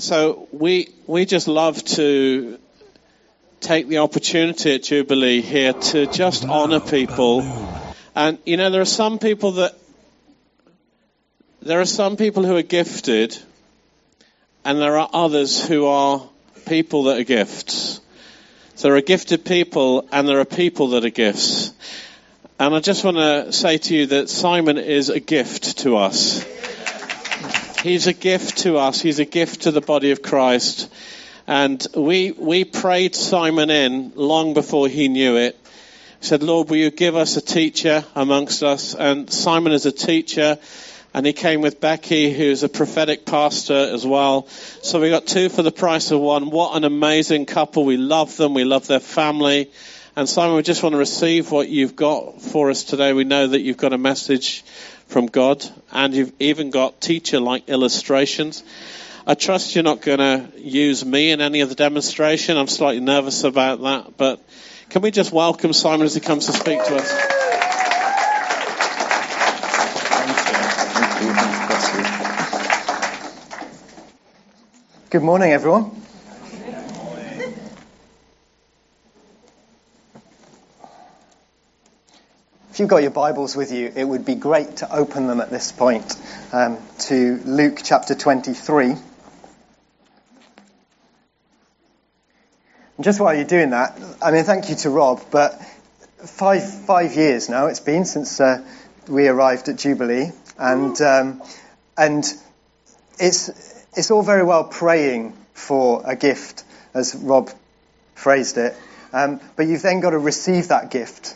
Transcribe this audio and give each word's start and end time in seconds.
so 0.00 0.48
we 0.50 0.88
we 1.06 1.26
just 1.26 1.46
love 1.46 1.84
to 1.84 2.58
take 3.60 3.88
the 3.88 3.98
opportunity 3.98 4.74
at 4.74 4.84
Jubilee 4.84 5.42
here 5.42 5.74
to 5.74 6.06
just 6.06 6.44
honour 6.44 6.80
people. 6.80 7.42
And 8.14 8.38
you 8.46 8.56
know, 8.56 8.70
there 8.70 8.80
are 8.80 8.86
some 8.86 9.18
people 9.18 9.52
that 9.52 9.76
there 11.62 11.80
are 11.80 11.86
some 11.86 12.16
people 12.16 12.44
who 12.44 12.56
are 12.56 12.62
gifted, 12.62 13.36
and 14.64 14.78
there 14.78 14.98
are 14.98 15.10
others 15.12 15.62
who 15.66 15.86
are 15.86 16.26
people 16.66 17.04
that 17.04 17.18
are 17.18 17.24
gifts. 17.24 18.00
So 18.76 18.88
there 18.88 18.96
are 18.96 19.02
gifted 19.02 19.44
people, 19.44 20.08
and 20.10 20.26
there 20.26 20.40
are 20.40 20.46
people 20.46 20.88
that 20.88 21.04
are 21.04 21.10
gifts. 21.10 21.72
And 22.58 22.74
I 22.74 22.80
just 22.80 23.04
want 23.04 23.18
to 23.18 23.52
say 23.52 23.76
to 23.76 23.94
you 23.94 24.06
that 24.06 24.30
Simon 24.30 24.78
is 24.78 25.10
a 25.10 25.20
gift 25.20 25.78
to 25.78 25.96
us. 25.98 26.44
He's 27.82 28.06
a 28.06 28.12
gift 28.12 28.58
to 28.58 28.76
us. 28.76 29.00
He's 29.00 29.20
a 29.20 29.24
gift 29.24 29.62
to 29.62 29.70
the 29.70 29.80
body 29.80 30.10
of 30.10 30.20
Christ. 30.20 30.92
And 31.46 31.84
we, 31.96 32.30
we 32.32 32.64
prayed 32.64 33.14
Simon 33.14 33.70
in 33.70 34.12
long 34.16 34.52
before 34.52 34.86
he 34.86 35.08
knew 35.08 35.36
it. 35.36 35.58
We 36.20 36.26
said, 36.26 36.42
Lord, 36.42 36.68
will 36.68 36.76
you 36.76 36.90
give 36.90 37.16
us 37.16 37.38
a 37.38 37.40
teacher 37.40 38.04
amongst 38.14 38.62
us? 38.62 38.94
And 38.94 39.30
Simon 39.30 39.72
is 39.72 39.86
a 39.86 39.92
teacher. 39.92 40.58
And 41.14 41.24
he 41.24 41.32
came 41.32 41.62
with 41.62 41.80
Becky, 41.80 42.30
who's 42.32 42.62
a 42.62 42.68
prophetic 42.68 43.24
pastor 43.24 43.72
as 43.72 44.06
well. 44.06 44.46
So 44.82 45.00
we 45.00 45.08
got 45.08 45.26
two 45.26 45.48
for 45.48 45.62
the 45.62 45.72
price 45.72 46.10
of 46.10 46.20
one. 46.20 46.50
What 46.50 46.76
an 46.76 46.84
amazing 46.84 47.46
couple. 47.46 47.86
We 47.86 47.96
love 47.96 48.36
them. 48.36 48.52
We 48.52 48.64
love 48.64 48.88
their 48.88 49.00
family. 49.00 49.70
And 50.16 50.28
Simon, 50.28 50.56
we 50.56 50.62
just 50.62 50.82
want 50.82 50.92
to 50.92 50.98
receive 50.98 51.50
what 51.50 51.70
you've 51.70 51.96
got 51.96 52.42
for 52.42 52.68
us 52.68 52.84
today. 52.84 53.14
We 53.14 53.24
know 53.24 53.46
that 53.46 53.60
you've 53.60 53.78
got 53.78 53.94
a 53.94 53.98
message 53.98 54.64
from 55.10 55.26
God, 55.26 55.68
and 55.90 56.14
you've 56.14 56.32
even 56.38 56.70
got 56.70 57.00
teacher 57.00 57.40
like 57.40 57.68
illustrations. 57.68 58.62
I 59.26 59.34
trust 59.34 59.74
you're 59.74 59.82
not 59.82 60.00
going 60.02 60.18
to 60.20 60.48
use 60.56 61.04
me 61.04 61.32
in 61.32 61.40
any 61.40 61.62
of 61.62 61.68
the 61.68 61.74
demonstration. 61.74 62.56
I'm 62.56 62.68
slightly 62.68 63.00
nervous 63.00 63.42
about 63.42 63.82
that, 63.82 64.16
but 64.16 64.40
can 64.88 65.02
we 65.02 65.10
just 65.10 65.32
welcome 65.32 65.72
Simon 65.72 66.06
as 66.06 66.14
he 66.14 66.20
comes 66.20 66.46
to 66.46 66.52
speak 66.52 66.82
to 66.84 66.96
us? 66.96 67.40
Good 75.10 75.22
morning, 75.22 75.50
everyone. 75.50 75.90
If 82.70 82.78
you've 82.78 82.88
got 82.88 83.02
your 83.02 83.10
Bibles 83.10 83.56
with 83.56 83.72
you, 83.72 83.92
it 83.96 84.04
would 84.04 84.24
be 84.24 84.36
great 84.36 84.76
to 84.76 84.94
open 84.94 85.26
them 85.26 85.40
at 85.40 85.50
this 85.50 85.72
point 85.72 86.16
um, 86.52 86.78
to 87.00 87.40
Luke 87.44 87.80
chapter 87.82 88.14
23. 88.14 88.90
And 88.90 89.00
just 93.00 93.18
while 93.18 93.34
you're 93.34 93.44
doing 93.44 93.70
that, 93.70 94.00
I 94.22 94.30
mean, 94.30 94.44
thank 94.44 94.68
you 94.70 94.76
to 94.76 94.90
Rob, 94.90 95.20
but 95.32 95.60
five, 96.18 96.62
five 96.84 97.16
years 97.16 97.48
now 97.48 97.66
it's 97.66 97.80
been 97.80 98.04
since 98.04 98.40
uh, 98.40 98.64
we 99.08 99.26
arrived 99.26 99.68
at 99.68 99.76
Jubilee, 99.76 100.30
and, 100.56 100.98
um, 101.00 101.42
and 101.98 102.24
it's, 103.18 103.48
it's 103.96 104.12
all 104.12 104.22
very 104.22 104.44
well 104.44 104.62
praying 104.62 105.36
for 105.54 106.04
a 106.06 106.14
gift, 106.14 106.62
as 106.94 107.16
Rob 107.16 107.50
phrased 108.14 108.58
it, 108.58 108.76
um, 109.12 109.40
but 109.56 109.66
you've 109.66 109.82
then 109.82 109.98
got 109.98 110.10
to 110.10 110.18
receive 110.18 110.68
that 110.68 110.92
gift. 110.92 111.34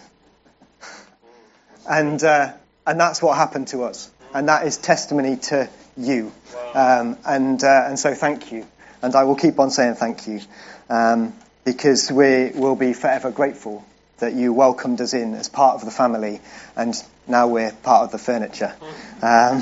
And, 1.89 2.23
uh, 2.23 2.53
and 2.87 3.01
that's 3.01 3.23
what 3.23 3.37
happened 3.37 3.69
to 3.69 3.85
us. 3.85 4.11
And 4.33 4.49
that 4.49 4.67
is 4.67 4.77
testimony 4.77 5.37
to 5.37 5.69
you. 5.97 6.33
Um, 6.75 7.19
and, 7.25 7.63
uh, 7.63 7.85
and 7.87 7.99
so 7.99 8.15
thank 8.15 8.53
you. 8.53 8.67
And 9.03 9.15
I 9.15 9.25
will 9.25 9.37
keep 9.37 9.59
on 9.59 9.71
saying 9.71 9.95
thank 9.95 10.27
you. 10.27 10.41
Um, 10.89 11.35
because 11.65 12.11
we 12.13 12.51
will 12.55 12.77
be 12.77 12.93
forever 12.93 13.31
grateful 13.31 13.85
that 14.19 14.35
you 14.35 14.53
welcomed 14.53 15.01
us 15.01 15.15
in 15.15 15.35
as 15.35 15.49
part 15.49 15.77
of 15.77 15.85
the 15.85 15.91
family. 15.91 16.41
And 16.77 16.95
now 17.27 17.49
we're 17.49 17.73
part 17.73 18.05
of 18.05 18.13
the 18.13 18.19
furniture. 18.19 18.75
Um, 19.23 19.61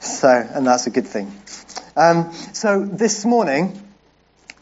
so, 0.00 0.28
and 0.28 0.66
that's 0.66 0.86
a 0.86 0.90
good 0.90 1.06
thing. 1.06 1.32
Um, 1.96 2.32
so 2.52 2.84
this 2.84 3.24
morning, 3.24 3.80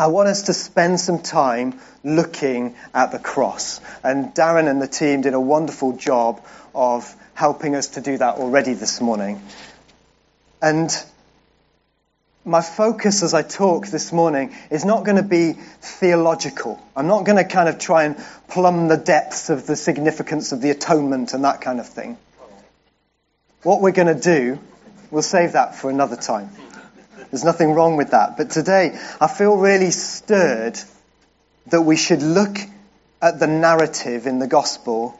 I 0.02 0.08
want 0.08 0.28
us 0.28 0.42
to 0.42 0.52
spend 0.52 0.98
some 0.98 1.20
time 1.20 1.78
looking 2.02 2.74
at 2.92 3.12
the 3.12 3.20
cross. 3.20 3.80
And 4.02 4.34
Darren 4.34 4.68
and 4.68 4.82
the 4.82 4.88
team 4.88 5.20
did 5.20 5.32
a 5.32 5.40
wonderful 5.40 5.96
job 5.96 6.44
of 6.74 7.14
helping 7.34 7.76
us 7.76 7.90
to 7.90 8.00
do 8.00 8.18
that 8.18 8.38
already 8.38 8.74
this 8.74 9.00
morning. 9.00 9.40
And 10.60 10.90
my 12.44 12.62
focus 12.62 13.22
as 13.22 13.32
I 13.32 13.42
talk 13.42 13.86
this 13.86 14.12
morning 14.12 14.56
is 14.72 14.84
not 14.84 15.04
going 15.04 15.18
to 15.18 15.22
be 15.22 15.52
theological. 15.52 16.82
I'm 16.96 17.06
not 17.06 17.24
going 17.24 17.38
to 17.38 17.44
kind 17.44 17.68
of 17.68 17.78
try 17.78 18.02
and 18.02 18.16
plumb 18.48 18.88
the 18.88 18.96
depths 18.96 19.50
of 19.50 19.68
the 19.68 19.76
significance 19.76 20.50
of 20.50 20.60
the 20.60 20.70
atonement 20.70 21.32
and 21.32 21.44
that 21.44 21.60
kind 21.60 21.78
of 21.78 21.88
thing. 21.88 22.18
What 23.62 23.80
we're 23.80 23.92
going 23.92 24.12
to 24.12 24.20
do, 24.20 24.58
we'll 25.12 25.22
save 25.22 25.52
that 25.52 25.76
for 25.76 25.90
another 25.90 26.16
time. 26.16 26.50
There's 27.32 27.44
nothing 27.44 27.72
wrong 27.72 27.96
with 27.96 28.10
that. 28.10 28.36
But 28.36 28.50
today, 28.50 28.96
I 29.18 29.26
feel 29.26 29.56
really 29.56 29.90
stirred 29.90 30.78
that 31.68 31.80
we 31.80 31.96
should 31.96 32.22
look 32.22 32.58
at 33.22 33.40
the 33.40 33.46
narrative 33.46 34.26
in 34.26 34.38
the 34.38 34.46
gospel 34.46 35.18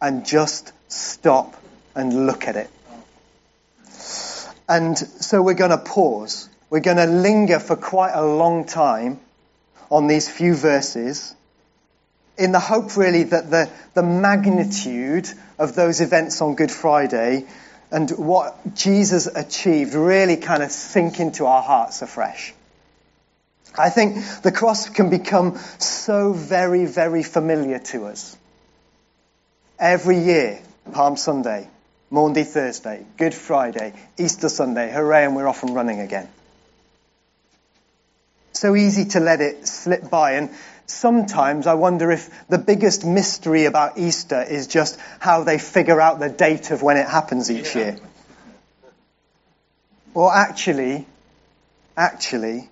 and 0.00 0.24
just 0.24 0.72
stop 0.88 1.54
and 1.94 2.26
look 2.26 2.48
at 2.48 2.56
it. 2.56 2.70
And 4.66 4.96
so 4.96 5.42
we're 5.42 5.52
going 5.52 5.72
to 5.72 5.78
pause. 5.78 6.48
We're 6.70 6.80
going 6.80 6.96
to 6.96 7.06
linger 7.06 7.58
for 7.58 7.76
quite 7.76 8.12
a 8.14 8.24
long 8.24 8.64
time 8.64 9.20
on 9.90 10.06
these 10.06 10.30
few 10.30 10.54
verses 10.54 11.34
in 12.38 12.52
the 12.52 12.60
hope 12.60 12.96
really 12.96 13.24
that 13.24 13.50
the, 13.50 13.70
the 13.92 14.02
magnitude 14.02 15.28
of 15.58 15.74
those 15.74 16.00
events 16.00 16.40
on 16.40 16.54
Good 16.54 16.70
Friday 16.70 17.44
and 17.92 18.10
what 18.10 18.74
Jesus 18.74 19.26
achieved 19.26 19.94
really 19.94 20.38
kind 20.38 20.62
of 20.62 20.72
sink 20.72 21.20
into 21.20 21.44
our 21.44 21.62
hearts 21.62 22.00
afresh. 22.00 22.54
I 23.78 23.90
think 23.90 24.16
the 24.42 24.50
cross 24.50 24.88
can 24.88 25.10
become 25.10 25.58
so 25.78 26.32
very, 26.32 26.86
very 26.86 27.22
familiar 27.22 27.78
to 27.78 28.06
us. 28.06 28.36
Every 29.78 30.18
year, 30.18 30.60
Palm 30.92 31.16
Sunday, 31.16 31.68
Maundy 32.10 32.44
Thursday, 32.44 33.04
Good 33.18 33.34
Friday, 33.34 33.92
Easter 34.18 34.48
Sunday, 34.48 34.90
hooray, 34.90 35.24
and 35.24 35.36
we're 35.36 35.48
off 35.48 35.62
and 35.62 35.74
running 35.74 36.00
again. 36.00 36.28
So 38.52 38.74
easy 38.74 39.06
to 39.10 39.20
let 39.20 39.40
it 39.40 39.66
slip 39.66 40.08
by, 40.08 40.32
and 40.32 40.50
sometimes 40.92 41.66
I 41.66 41.74
wonder 41.74 42.10
if 42.10 42.30
the 42.48 42.58
biggest 42.58 43.04
mystery 43.04 43.64
about 43.64 43.98
Easter 43.98 44.42
is 44.42 44.66
just 44.66 44.98
how 45.18 45.44
they 45.44 45.58
figure 45.58 46.00
out 46.00 46.20
the 46.20 46.28
date 46.28 46.70
of 46.70 46.82
when 46.82 46.96
it 46.96 47.08
happens 47.08 47.50
each 47.50 47.74
year. 47.74 47.98
Or 50.14 50.34
actually, 50.34 51.06
actually, 51.96 52.68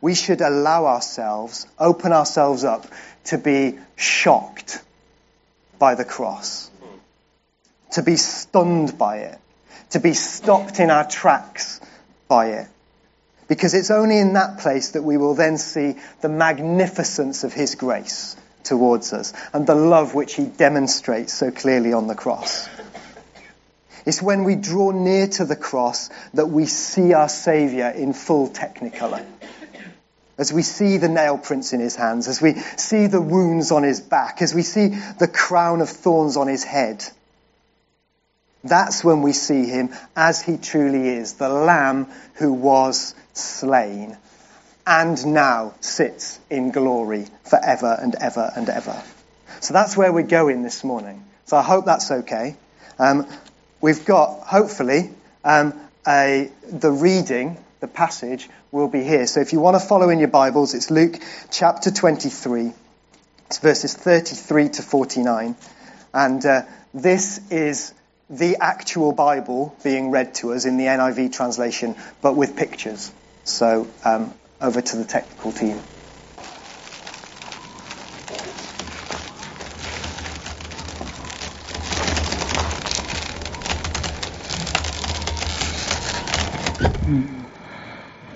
we 0.00 0.14
should 0.14 0.40
allow 0.40 0.86
ourselves, 0.86 1.66
open 1.78 2.12
ourselves 2.12 2.64
up 2.64 2.86
to 3.24 3.38
be 3.38 3.78
shocked 3.96 4.82
by 5.78 5.94
the 5.94 6.04
cross 6.04 6.70
to 7.94 8.02
be 8.02 8.16
stunned 8.16 8.98
by 8.98 9.18
it, 9.18 9.38
to 9.90 10.00
be 10.00 10.14
stopped 10.14 10.80
in 10.80 10.90
our 10.90 11.08
tracks 11.08 11.80
by 12.26 12.46
it. 12.48 12.68
Because 13.48 13.74
it's 13.74 13.90
only 13.90 14.18
in 14.18 14.34
that 14.34 14.58
place 14.58 14.90
that 14.90 15.02
we 15.02 15.16
will 15.16 15.34
then 15.34 15.58
see 15.58 15.96
the 16.20 16.28
magnificence 16.28 17.44
of 17.44 17.52
His 17.52 17.74
grace 17.74 18.36
towards 18.62 19.12
us 19.12 19.32
and 19.52 19.66
the 19.66 19.74
love 19.74 20.14
which 20.14 20.34
He 20.34 20.46
demonstrates 20.46 21.32
so 21.32 21.50
clearly 21.50 21.92
on 21.92 22.06
the 22.06 22.14
cross. 22.14 22.68
It's 24.06 24.20
when 24.20 24.44
we 24.44 24.54
draw 24.54 24.90
near 24.90 25.26
to 25.28 25.44
the 25.44 25.56
cross 25.56 26.10
that 26.34 26.46
we 26.46 26.66
see 26.66 27.14
our 27.14 27.28
Saviour 27.28 27.88
in 27.88 28.12
full 28.12 28.48
technicolor. 28.48 29.24
As 30.36 30.52
we 30.52 30.62
see 30.62 30.96
the 30.96 31.08
nail 31.08 31.38
prints 31.38 31.72
in 31.72 31.80
his 31.80 31.94
hands, 31.94 32.26
as 32.26 32.42
we 32.42 32.54
see 32.76 33.06
the 33.06 33.20
wounds 33.20 33.70
on 33.70 33.84
his 33.84 34.00
back, 34.00 34.42
as 34.42 34.52
we 34.52 34.62
see 34.62 34.88
the 34.88 35.28
crown 35.28 35.80
of 35.80 35.88
thorns 35.88 36.36
on 36.36 36.48
his 36.48 36.64
head, 36.64 37.04
that's 38.64 39.04
when 39.04 39.22
we 39.22 39.32
see 39.32 39.66
him 39.66 39.94
as 40.16 40.42
he 40.42 40.56
truly 40.56 41.08
is, 41.08 41.34
the 41.34 41.48
Lamb 41.48 42.08
who 42.34 42.52
was 42.52 43.14
slain 43.34 44.16
and 44.86 45.24
now 45.26 45.74
sits 45.80 46.38
in 46.50 46.70
glory 46.70 47.26
forever 47.44 47.96
and 48.00 48.14
ever 48.16 48.52
and 48.56 48.68
ever. 48.68 49.02
So 49.60 49.72
that's 49.72 49.96
where 49.96 50.12
we're 50.12 50.22
going 50.22 50.62
this 50.62 50.84
morning. 50.84 51.24
So 51.46 51.56
I 51.56 51.62
hope 51.62 51.84
that's 51.84 52.10
okay. 52.10 52.56
Um, 52.98 53.26
we've 53.80 54.04
got, 54.04 54.40
hopefully, 54.46 55.10
um, 55.42 55.78
a, 56.06 56.50
the 56.70 56.90
reading, 56.90 57.56
the 57.80 57.88
passage, 57.88 58.48
will 58.72 58.88
be 58.88 59.02
here. 59.02 59.26
So 59.26 59.40
if 59.40 59.52
you 59.52 59.60
want 59.60 59.80
to 59.80 59.86
follow 59.86 60.10
in 60.10 60.18
your 60.18 60.28
Bibles, 60.28 60.74
it's 60.74 60.90
Luke 60.90 61.16
chapter 61.50 61.90
23. 61.90 62.72
It's 63.46 63.58
verses 63.58 63.94
33 63.94 64.68
to 64.70 64.82
49. 64.82 65.56
And 66.12 66.44
uh, 66.44 66.62
this 66.92 67.40
is 67.50 67.94
the 68.30 68.56
actual 68.60 69.12
Bible 69.12 69.76
being 69.82 70.10
read 70.10 70.34
to 70.36 70.52
us 70.52 70.64
in 70.64 70.76
the 70.76 70.84
NIV 70.84 71.32
translation, 71.32 71.94
but 72.22 72.36
with 72.36 72.56
pictures. 72.56 73.12
So 73.44 73.86
um, 74.04 74.34
over 74.60 74.80
to 74.80 74.96
the 74.96 75.04
technical 75.04 75.52
team. 75.52 75.80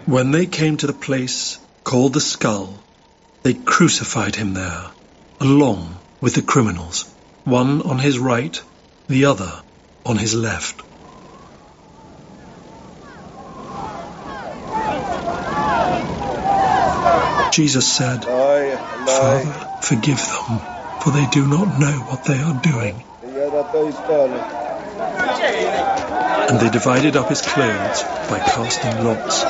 When 0.04 0.30
they 0.30 0.46
came 0.46 0.76
to 0.78 0.86
the 0.86 0.92
place 0.92 1.58
called 1.84 2.14
the 2.14 2.20
skull, 2.20 2.82
they 3.42 3.54
crucified 3.54 4.36
him 4.36 4.54
there, 4.54 4.90
along 5.40 6.00
with 6.20 6.34
the 6.34 6.42
criminals, 6.42 7.04
one 7.44 7.82
on 7.82 7.98
his 7.98 8.18
right, 8.18 8.60
the 9.08 9.26
other 9.26 9.62
on 10.04 10.16
his 10.16 10.34
left. 10.34 10.87
Jesus 17.50 17.90
said, 17.90 18.24
Father, 18.24 19.52
forgive 19.80 20.18
them, 20.18 20.58
for 21.00 21.10
they 21.10 21.26
do 21.26 21.46
not 21.46 21.78
know 21.78 21.92
what 22.08 22.24
they 22.24 22.40
are 22.40 22.54
doing. 22.54 23.02
And 26.48 26.60
they 26.60 26.70
divided 26.70 27.16
up 27.16 27.28
his 27.28 27.42
clothes 27.42 28.02
by 28.28 28.38
casting 28.40 29.04
lots. 29.04 29.44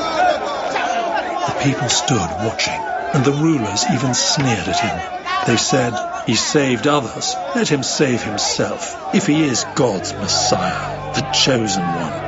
The 1.46 1.58
people 1.62 1.88
stood 1.88 2.30
watching, 2.44 2.80
and 3.14 3.24
the 3.24 3.32
rulers 3.32 3.90
even 3.90 4.14
sneered 4.14 4.68
at 4.68 4.78
him. 4.78 4.98
They 5.46 5.56
said, 5.56 5.98
He 6.26 6.34
saved 6.34 6.86
others. 6.86 7.36
Let 7.54 7.68
him 7.68 7.82
save 7.82 8.22
himself, 8.22 9.14
if 9.14 9.26
he 9.26 9.44
is 9.44 9.64
God's 9.74 10.12
Messiah, 10.14 11.14
the 11.14 11.22
chosen 11.32 11.94
one. 11.94 12.27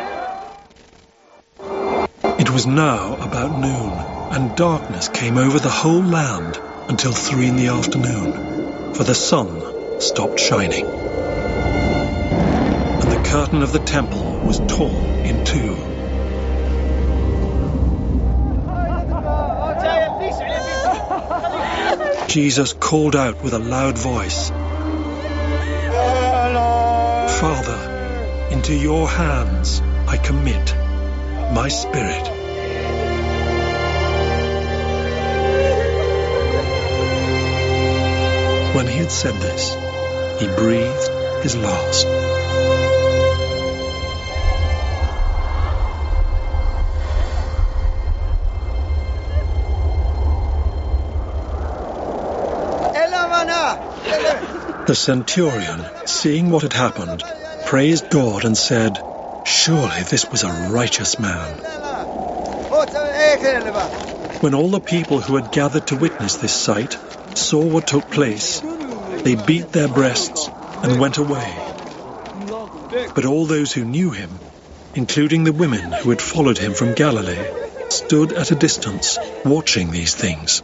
It 2.51 2.53
was 2.53 2.67
now 2.67 3.13
about 3.13 3.57
noon, 3.57 3.93
and 4.29 4.57
darkness 4.57 5.07
came 5.07 5.37
over 5.37 5.57
the 5.57 5.69
whole 5.69 6.03
land 6.03 6.59
until 6.89 7.13
three 7.13 7.47
in 7.47 7.55
the 7.55 7.67
afternoon, 7.67 8.93
for 8.93 9.05
the 9.05 9.15
sun 9.15 10.01
stopped 10.01 10.37
shining. 10.37 10.85
And 10.85 13.09
the 13.09 13.23
curtain 13.29 13.63
of 13.63 13.71
the 13.71 13.79
temple 13.79 14.41
was 14.45 14.59
torn 14.67 14.91
in 14.91 15.45
two. 15.45 15.77
Jesus 22.27 22.73
called 22.73 23.15
out 23.15 23.41
with 23.41 23.53
a 23.53 23.59
loud 23.59 23.97
voice, 23.97 24.49
Father, 27.39 28.49
into 28.51 28.75
your 28.75 29.07
hands 29.07 29.81
I 30.05 30.17
commit 30.17 30.75
my 31.53 31.69
spirit. 31.69 32.40
When 38.73 38.87
he 38.87 38.99
had 38.99 39.11
said 39.11 39.35
this, 39.35 39.75
he 40.39 40.47
breathed 40.47 41.09
his 41.43 41.57
last. 41.57 42.07
The 54.87 54.95
centurion, 54.95 55.85
seeing 56.05 56.49
what 56.49 56.63
had 56.63 56.73
happened, 56.73 57.23
praised 57.63 58.09
God 58.09 58.45
and 58.45 58.57
said, 58.57 58.99
Surely 59.45 60.03
this 60.03 60.29
was 60.31 60.43
a 60.43 60.51
righteous 60.51 61.19
man. 61.19 61.49
When 64.41 64.53
all 64.53 64.69
the 64.69 64.81
people 64.83 65.19
who 65.19 65.35
had 65.35 65.51
gathered 65.51 65.87
to 65.87 65.95
witness 65.95 66.37
this 66.37 66.51
sight 66.53 66.97
saw 67.37 67.61
what 67.63 67.87
took 67.87 68.09
place, 68.09 68.61
they 68.61 69.35
beat 69.35 69.71
their 69.71 69.87
breasts 69.87 70.49
and 70.83 70.99
went 70.99 71.17
away. 71.17 71.53
But 73.15 73.25
all 73.25 73.45
those 73.45 73.73
who 73.73 73.85
knew 73.85 74.11
him, 74.11 74.39
including 74.95 75.43
the 75.43 75.53
women 75.53 75.91
who 75.91 76.09
had 76.09 76.21
followed 76.21 76.57
him 76.57 76.73
from 76.73 76.93
Galilee, 76.93 77.45
stood 77.89 78.33
at 78.33 78.51
a 78.51 78.55
distance 78.55 79.19
watching 79.43 79.91
these 79.91 80.15
things. 80.15 80.63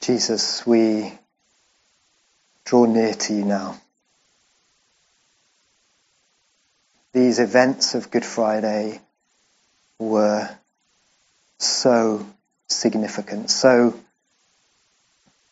Jesus, 0.00 0.66
we 0.66 1.12
draw 2.64 2.86
near 2.86 3.14
to 3.14 3.34
you 3.34 3.44
now. 3.44 3.80
These 7.12 7.40
events 7.40 7.94
of 7.94 8.10
Good 8.10 8.24
Friday 8.24 9.00
were 9.98 10.48
so 11.58 12.26
significant, 12.68 13.50
so 13.50 13.98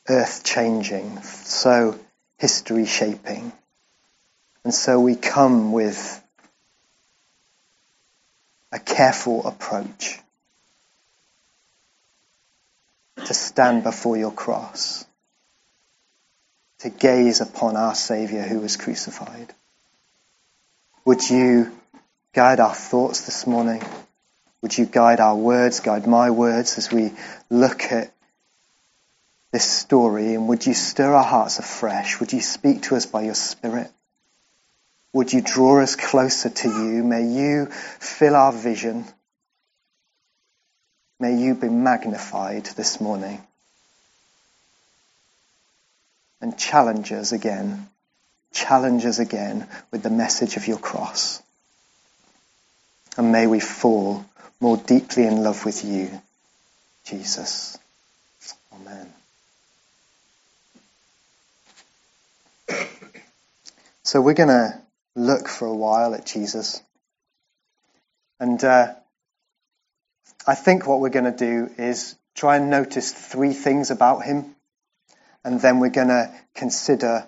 earth 0.09 0.43
changing, 0.43 1.21
so 1.23 1.99
history 2.39 2.87
shaping. 2.87 3.53
And 4.65 4.75
so 4.75 5.01
we 5.01 5.15
come 5.17 5.73
with 5.73 6.23
a 8.73 8.79
careful 8.79 9.47
approach 9.47 10.19
to 13.27 13.35
stand 13.35 13.83
before 13.83 14.17
your 14.17 14.33
cross, 14.33 15.05
to 16.79 16.89
gaze 16.89 17.43
upon 17.43 17.77
our 17.77 17.95
Saviour 17.95 18.43
who 18.43 18.61
was 18.61 18.79
crucified. 18.79 19.53
Would 21.05 21.29
you 21.29 21.73
guide 22.35 22.61
our 22.61 22.75
thoughts 22.75 23.25
this 23.27 23.47
morning? 23.47 23.83
Would 24.63 24.77
you 24.77 24.85
guide 24.85 25.21
our 25.21 25.35
words, 25.35 25.81
guide 25.81 26.07
my 26.07 26.31
words 26.31 26.77
as 26.77 26.93
we 26.93 27.13
look 27.49 27.85
at 27.85 28.13
this 29.53 29.65
story? 29.65 30.35
And 30.35 30.49
would 30.49 30.67
you 30.67 30.75
stir 30.75 31.15
our 31.15 31.25
hearts 31.25 31.59
afresh? 31.59 32.21
Would 32.21 32.33
you 32.33 32.41
speak 32.41 32.83
to 32.83 32.97
us 32.97 33.07
by 33.07 33.23
your 33.23 33.35
Spirit? 33.35 33.91
Would 35.13 35.33
you 35.33 35.41
draw 35.41 35.81
us 35.81 35.97
closer 35.97 36.51
to 36.51 36.69
you? 36.69 37.03
May 37.03 37.27
you 37.27 37.67
fill 37.67 38.37
our 38.37 38.53
vision. 38.53 39.07
May 41.19 41.37
you 41.37 41.55
be 41.55 41.69
magnified 41.69 42.67
this 42.67 43.01
morning. 43.01 43.41
And 46.41 46.57
challenge 46.57 47.11
us 47.13 47.33
again. 47.33 47.89
Challenge 48.53 49.05
us 49.05 49.19
again 49.19 49.69
with 49.91 50.03
the 50.03 50.11
message 50.11 50.57
of 50.57 50.67
your 50.67 50.79
cross. 50.79 51.43
And 53.17 53.33
may 53.33 53.47
we 53.47 53.61
fall 53.61 54.25
more 54.61 54.77
deeply 54.77 55.27
in 55.27 55.43
love 55.43 55.65
with 55.65 55.85
you, 55.85 56.11
Jesus. 57.05 57.79
Amen. 58.73 59.13
So 64.03 64.21
we're 64.21 64.35
going 64.35 64.49
to 64.49 64.81
look 65.15 65.49
for 65.49 65.67
a 65.67 65.75
while 65.75 66.15
at 66.15 66.27
Jesus. 66.27 66.83
And 68.41 68.63
uh, 68.65 68.95
I 70.47 70.55
think 70.55 70.87
what 70.87 71.01
we're 71.01 71.11
going 71.11 71.33
to 71.33 71.37
do 71.37 71.71
is 71.79 72.17
try 72.35 72.57
and 72.57 72.71
notice 72.71 73.13
three 73.13 73.53
things 73.53 73.91
about 73.91 74.25
him, 74.25 74.57
and 75.45 75.61
then 75.61 75.79
we're 75.79 75.91
going 75.91 76.09
to 76.09 76.33
consider 76.55 77.27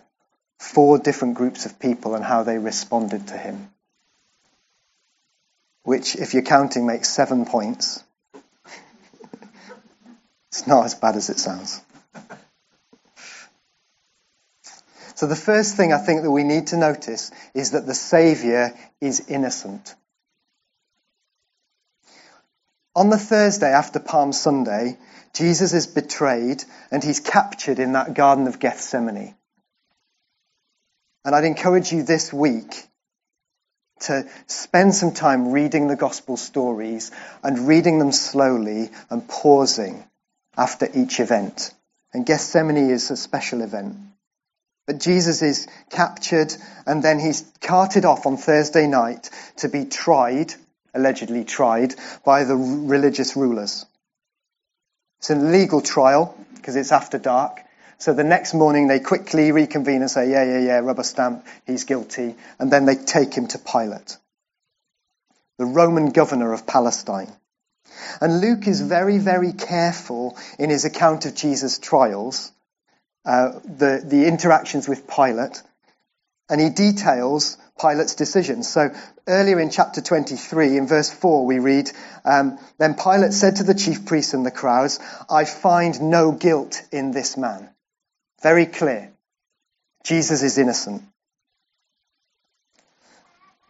four 0.63 0.97
different 0.97 1.35
groups 1.35 1.67
of 1.67 1.81
people 1.81 2.15
and 2.15 2.25
how 2.25 2.45
they 2.45 2.57
responded 2.57 3.29
to 3.29 3.37
him. 3.37 3.71
Which, 5.83 6.15
if 6.15 6.35
you're 6.35 6.45
counting, 6.45 6.87
makes 6.87 7.09
seven 7.09 7.45
points. 7.45 8.03
it's 10.49 10.67
not 10.67 10.85
as 10.85 10.95
bad 10.95 11.17
as 11.17 11.31
it 11.31 11.39
sounds. 11.41 11.81
So, 15.17 15.27
the 15.27 15.37
first 15.37 15.77
thing 15.77 15.93
I 15.93 15.99
think 15.99 16.23
that 16.23 16.31
we 16.31 16.45
need 16.45 16.69
to 16.69 16.77
notice 16.77 17.33
is 17.55 17.73
that 17.73 17.87
the 17.87 17.95
Saviour 17.95 18.73
is 19.01 19.29
innocent. 19.29 19.95
On 22.95 23.11
the 23.11 23.19
Thursday 23.19 23.73
after 23.73 23.99
Palm 23.99 24.33
Sunday, 24.33 24.97
Jesus 25.35 25.73
is 25.73 25.87
betrayed 25.87 26.63
and 26.91 27.03
he's 27.03 27.21
captured 27.21 27.79
in 27.79 27.93
that 27.93 28.15
Garden 28.15 28.47
of 28.47 28.61
Gethsemane. 28.61 29.35
And 31.25 31.35
I'd 31.35 31.45
encourage 31.45 31.93
you 31.93 32.03
this 32.03 32.33
week 32.33 32.87
to 34.01 34.29
spend 34.47 34.95
some 34.95 35.13
time 35.13 35.53
reading 35.53 35.87
the 35.87 35.97
gospel 35.97 36.37
stories 36.37 37.11
and 37.43 37.69
reading 37.69 37.99
them 37.99 38.13
slowly 38.13 38.91
and 39.11 39.29
pausing 39.29 40.05
after 40.57 40.89
each 40.93 41.21
event. 41.21 41.73
And 42.13 42.27
Gethsemane 42.27 42.91
is 42.91 43.11
a 43.11 43.17
special 43.17 43.63
event. 43.63 43.97
But 44.87 44.99
Jesus 44.99 45.43
is 45.43 45.69
captured 45.91 46.55
and 46.87 47.03
then 47.03 47.21
he's 47.21 47.45
carted 47.61 48.05
off 48.05 48.27
on 48.27 48.37
Thursday 48.37 48.89
night 48.89 49.31
to 49.59 49.69
be 49.69 49.85
tried 49.85 50.53
allegedly 50.95 51.45
tried 51.45 51.95
by 52.25 52.45
the 52.45 52.57
religious 52.57 53.37
rulers. 53.37 53.87
It's 55.19 55.31
a 55.31 55.35
legal 55.35 55.81
trial 55.81 56.37
because 56.55 56.77
it's 56.77 56.93
after 56.93 57.19
dark. 57.19 57.61
So 58.03 58.13
the 58.13 58.25
next 58.25 58.53
morning 58.53 58.89
they 58.89 58.99
quickly 58.99 59.53
reconvene 59.53 60.01
and 60.01 60.11
say, 60.11 60.29
yeah, 60.29 60.43
yeah, 60.43 60.59
yeah, 60.59 60.79
rubber 60.81 61.05
stamp, 61.05 61.47
he's 61.69 61.85
guilty. 61.85 62.35
And 62.59 62.69
then 62.69 62.85
they 62.85 62.97
take 62.97 63.33
him 63.33 63.47
to 63.47 63.61
Pilate, 63.61 64.17
the 65.57 65.67
Roman 65.67 66.11
governor 66.11 66.53
of 66.53 66.67
Palestine. 66.67 67.31
And 68.21 68.41
Luke 68.41 68.67
is 68.67 68.81
very, 68.81 69.19
very 69.19 69.53
careful 69.53 70.37
in 70.59 70.69
his 70.69 70.85
account 70.85 71.27
of 71.27 71.37
Jesus' 71.37 71.79
trials, 71.79 72.51
uh, 73.25 73.61
the, 73.65 74.03
the 74.05 74.27
interactions 74.27 74.89
with 74.89 75.07
Pilate, 75.07 75.63
and 76.51 76.61
he 76.61 76.71
details 76.71 77.57
Pilate's 77.81 78.17
decision. 78.17 78.65
So 78.65 78.93
earlier 79.29 79.61
in 79.61 79.71
chapter 79.71 80.01
23, 80.01 80.77
in 80.77 80.89
verse 80.89 81.09
4, 81.09 81.47
we 81.47 81.61
read, 81.61 81.89
um, 82.25 82.59
Then 82.79 82.95
Pilate 82.95 83.33
said 83.33 83.57
to 83.57 83.63
the 83.63 83.75
chief 83.75 84.07
priests 84.07 84.35
and 84.35 84.45
the 84.45 84.51
crowds, 84.51 84.99
I 85.31 85.45
find 85.45 86.03
no 86.03 86.33
guilt 86.33 86.83
in 86.91 87.13
this 87.13 87.37
man. 87.37 87.69
Very 88.43 88.67
clear. 88.67 89.13
Jesus 90.05 90.43
is 90.43 90.59
innocent. 90.59 91.03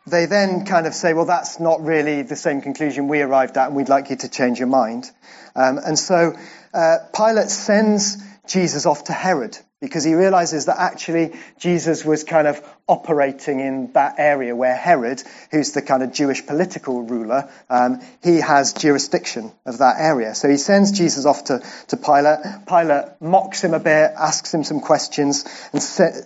They 0.07 0.27
then 0.27 0.65
kind 0.65 0.87
of 0.87 0.95
say, 0.95 1.15
well, 1.15 1.27
that's 1.27 1.61
not 1.61 1.85
really 1.85 2.23
the 2.23 2.37
same 2.37 2.61
conclusion 2.61 3.07
we 3.07 3.21
arrived 3.21 3.57
at, 3.57 3.69
and 3.69 3.77
we'd 3.77 3.89
like 3.89 4.11
you 4.11 4.17
to 4.17 4.29
change 4.29 4.59
your 4.59 4.69
mind. 4.69 5.09
Um, 5.55 5.79
and 5.79 5.99
so 5.99 6.35
uh, 6.75 6.99
Pilate 7.15 7.51
sends 7.51 8.17
Jesus 8.47 8.87
off 8.87 9.05
to 9.05 9.13
Herod 9.13 9.57
because 9.83 10.05
he 10.05 10.15
realizes 10.15 10.67
that 10.67 10.79
actually 10.79 11.33
Jesus 11.59 12.05
was 12.05 12.23
kind 12.23 12.47
of 12.47 12.63
operating 12.87 13.59
in 13.59 13.93
that 13.95 14.15
area 14.17 14.55
where 14.55 14.77
Herod, 14.77 15.21
who's 15.51 15.73
the 15.73 15.83
kind 15.83 16.05
of 16.05 16.13
Jewish 16.13 16.47
political 16.47 17.03
ruler, 17.03 17.51
um, 17.69 18.01
he 18.23 18.37
has 18.37 18.75
jurisdiction 18.75 19.51
of 19.67 19.79
that 19.79 19.97
area. 19.99 20.37
So 20.37 20.49
he 20.49 20.57
sends 20.57 20.93
Jesus 20.93 21.27
off 21.27 21.45
to, 21.47 21.65
to 21.89 21.97
Pilate. 21.97 22.65
Pilate 22.69 23.21
mocks 23.21 23.65
him 23.65 23.75
a 23.75 23.81
bit, 23.81 24.13
asks 24.17 24.55
him 24.55 24.63
some 24.63 24.79
questions, 24.79 25.45
and 25.73 25.83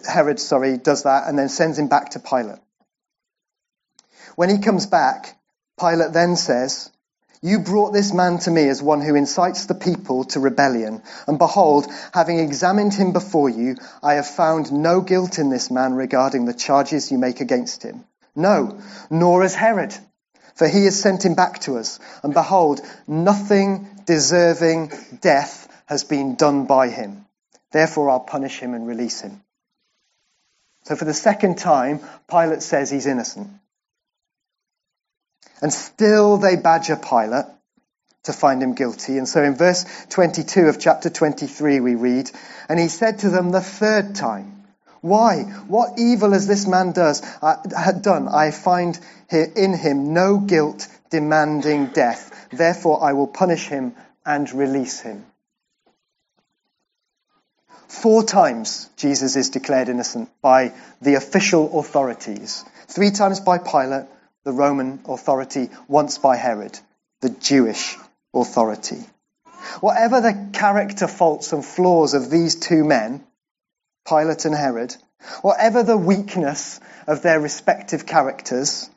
Herod, 0.06 0.38
sorry, 0.38 0.76
does 0.76 1.04
that, 1.04 1.26
and 1.26 1.38
then 1.38 1.48
sends 1.48 1.78
him 1.78 1.88
back 1.88 2.10
to 2.10 2.20
Pilate. 2.20 2.58
When 4.34 4.50
he 4.50 4.58
comes 4.58 4.84
back, 4.84 5.34
Pilate 5.80 6.12
then 6.12 6.36
says, 6.36 6.90
you 7.42 7.60
brought 7.60 7.92
this 7.92 8.12
man 8.12 8.38
to 8.40 8.50
me 8.50 8.68
as 8.68 8.82
one 8.82 9.00
who 9.00 9.14
incites 9.14 9.66
the 9.66 9.74
people 9.74 10.24
to 10.24 10.40
rebellion. 10.40 11.02
And 11.26 11.38
behold, 11.38 11.86
having 12.12 12.38
examined 12.38 12.94
him 12.94 13.12
before 13.12 13.48
you, 13.48 13.76
I 14.02 14.14
have 14.14 14.26
found 14.26 14.72
no 14.72 15.00
guilt 15.00 15.38
in 15.38 15.50
this 15.50 15.70
man 15.70 15.94
regarding 15.94 16.44
the 16.44 16.54
charges 16.54 17.12
you 17.12 17.18
make 17.18 17.40
against 17.40 17.82
him. 17.82 18.04
No, 18.34 18.80
nor 19.10 19.42
has 19.42 19.54
Herod. 19.54 19.94
For 20.54 20.66
he 20.66 20.84
has 20.86 20.98
sent 20.98 21.24
him 21.24 21.34
back 21.34 21.60
to 21.60 21.76
us. 21.76 22.00
And 22.22 22.32
behold, 22.32 22.80
nothing 23.06 23.88
deserving 24.06 24.92
death 25.20 25.68
has 25.86 26.04
been 26.04 26.34
done 26.34 26.66
by 26.66 26.88
him. 26.88 27.26
Therefore 27.72 28.10
I'll 28.10 28.20
punish 28.20 28.58
him 28.58 28.74
and 28.74 28.86
release 28.86 29.20
him. 29.20 29.42
So 30.84 30.96
for 30.96 31.04
the 31.04 31.14
second 31.14 31.58
time, 31.58 32.00
Pilate 32.30 32.62
says 32.62 32.90
he's 32.90 33.06
innocent. 33.06 33.48
And 35.62 35.72
still 35.72 36.36
they 36.36 36.56
badger 36.56 36.96
Pilate 36.96 37.46
to 38.24 38.32
find 38.32 38.62
him 38.62 38.74
guilty. 38.74 39.18
And 39.18 39.28
so 39.28 39.42
in 39.42 39.54
verse 39.54 39.84
22 40.10 40.66
of 40.66 40.78
chapter 40.78 41.10
23 41.10 41.80
we 41.80 41.94
read, 41.94 42.30
And 42.68 42.78
he 42.78 42.88
said 42.88 43.20
to 43.20 43.30
them 43.30 43.50
the 43.50 43.60
third 43.60 44.14
time, 44.14 44.64
Why? 45.00 45.42
What 45.68 45.98
evil 45.98 46.32
has 46.32 46.46
this 46.46 46.66
man 46.66 46.92
does, 46.92 47.22
uh, 47.40 47.92
done? 47.92 48.28
I 48.28 48.50
find 48.50 48.98
in 49.30 49.74
him 49.74 50.12
no 50.12 50.38
guilt 50.38 50.88
demanding 51.10 51.86
death. 51.86 52.48
Therefore 52.50 53.02
I 53.02 53.12
will 53.12 53.28
punish 53.28 53.66
him 53.66 53.94
and 54.24 54.52
release 54.52 55.00
him. 55.00 55.24
Four 57.88 58.24
times 58.24 58.90
Jesus 58.96 59.36
is 59.36 59.50
declared 59.50 59.88
innocent 59.88 60.28
by 60.42 60.72
the 61.00 61.14
official 61.14 61.78
authorities. 61.78 62.64
Three 62.88 63.10
times 63.10 63.40
by 63.40 63.58
Pilate, 63.58 64.06
the 64.46 64.52
Roman 64.52 65.00
authority, 65.08 65.70
once 65.88 66.18
by 66.18 66.36
Herod, 66.36 66.78
the 67.20 67.30
Jewish 67.30 67.96
authority. 68.32 69.00
Whatever 69.80 70.20
the 70.20 70.50
character 70.52 71.08
faults 71.08 71.52
and 71.52 71.64
flaws 71.64 72.14
of 72.14 72.30
these 72.30 72.54
two 72.54 72.84
men, 72.84 73.26
Pilate 74.08 74.44
and 74.44 74.54
Herod, 74.54 74.94
whatever 75.42 75.82
the 75.82 75.96
weakness 75.96 76.78
of 77.08 77.22
their 77.22 77.40
respective 77.40 78.06
characters, 78.06 78.88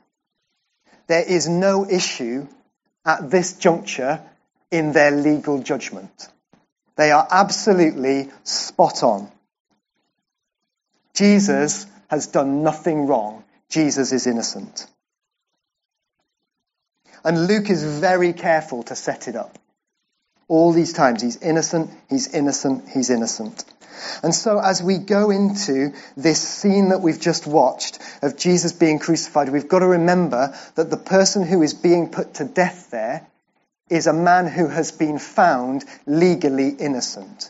there 1.07 1.23
is 1.23 1.49
no 1.49 1.83
issue 1.89 2.47
at 3.03 3.31
this 3.31 3.53
juncture 3.53 4.21
in 4.69 4.91
their 4.91 5.09
legal 5.09 5.63
judgment. 5.63 6.29
They 6.95 7.09
are 7.09 7.27
absolutely 7.27 8.29
spot 8.43 9.01
on. 9.01 9.31
Jesus 11.15 11.87
has 12.07 12.27
done 12.27 12.61
nothing 12.61 13.07
wrong. 13.07 13.43
Jesus 13.69 14.11
is 14.11 14.27
innocent. 14.27 14.85
And 17.23 17.47
Luke 17.47 17.69
is 17.69 17.83
very 17.83 18.33
careful 18.33 18.83
to 18.83 18.95
set 18.95 19.27
it 19.27 19.35
up. 19.35 19.57
All 20.47 20.71
these 20.71 20.93
times, 20.93 21.21
he's 21.21 21.37
innocent, 21.37 21.91
he's 22.09 22.33
innocent, 22.33 22.89
he's 22.89 23.09
innocent. 23.09 23.63
And 24.23 24.33
so 24.33 24.59
as 24.59 24.81
we 24.81 24.97
go 24.97 25.29
into 25.29 25.93
this 26.15 26.41
scene 26.41 26.89
that 26.89 27.01
we've 27.01 27.19
just 27.19 27.45
watched 27.45 27.99
of 28.21 28.37
Jesus 28.37 28.71
being 28.73 28.99
crucified, 28.99 29.49
we've 29.49 29.67
got 29.67 29.79
to 29.79 29.87
remember 29.87 30.55
that 30.75 30.89
the 30.89 30.97
person 30.97 31.45
who 31.45 31.61
is 31.61 31.73
being 31.73 32.09
put 32.09 32.35
to 32.35 32.45
death 32.45 32.89
there 32.91 33.27
is 33.89 34.07
a 34.07 34.13
man 34.13 34.47
who 34.47 34.67
has 34.67 34.91
been 34.91 35.19
found 35.19 35.83
legally 36.05 36.69
innocent. 36.69 37.49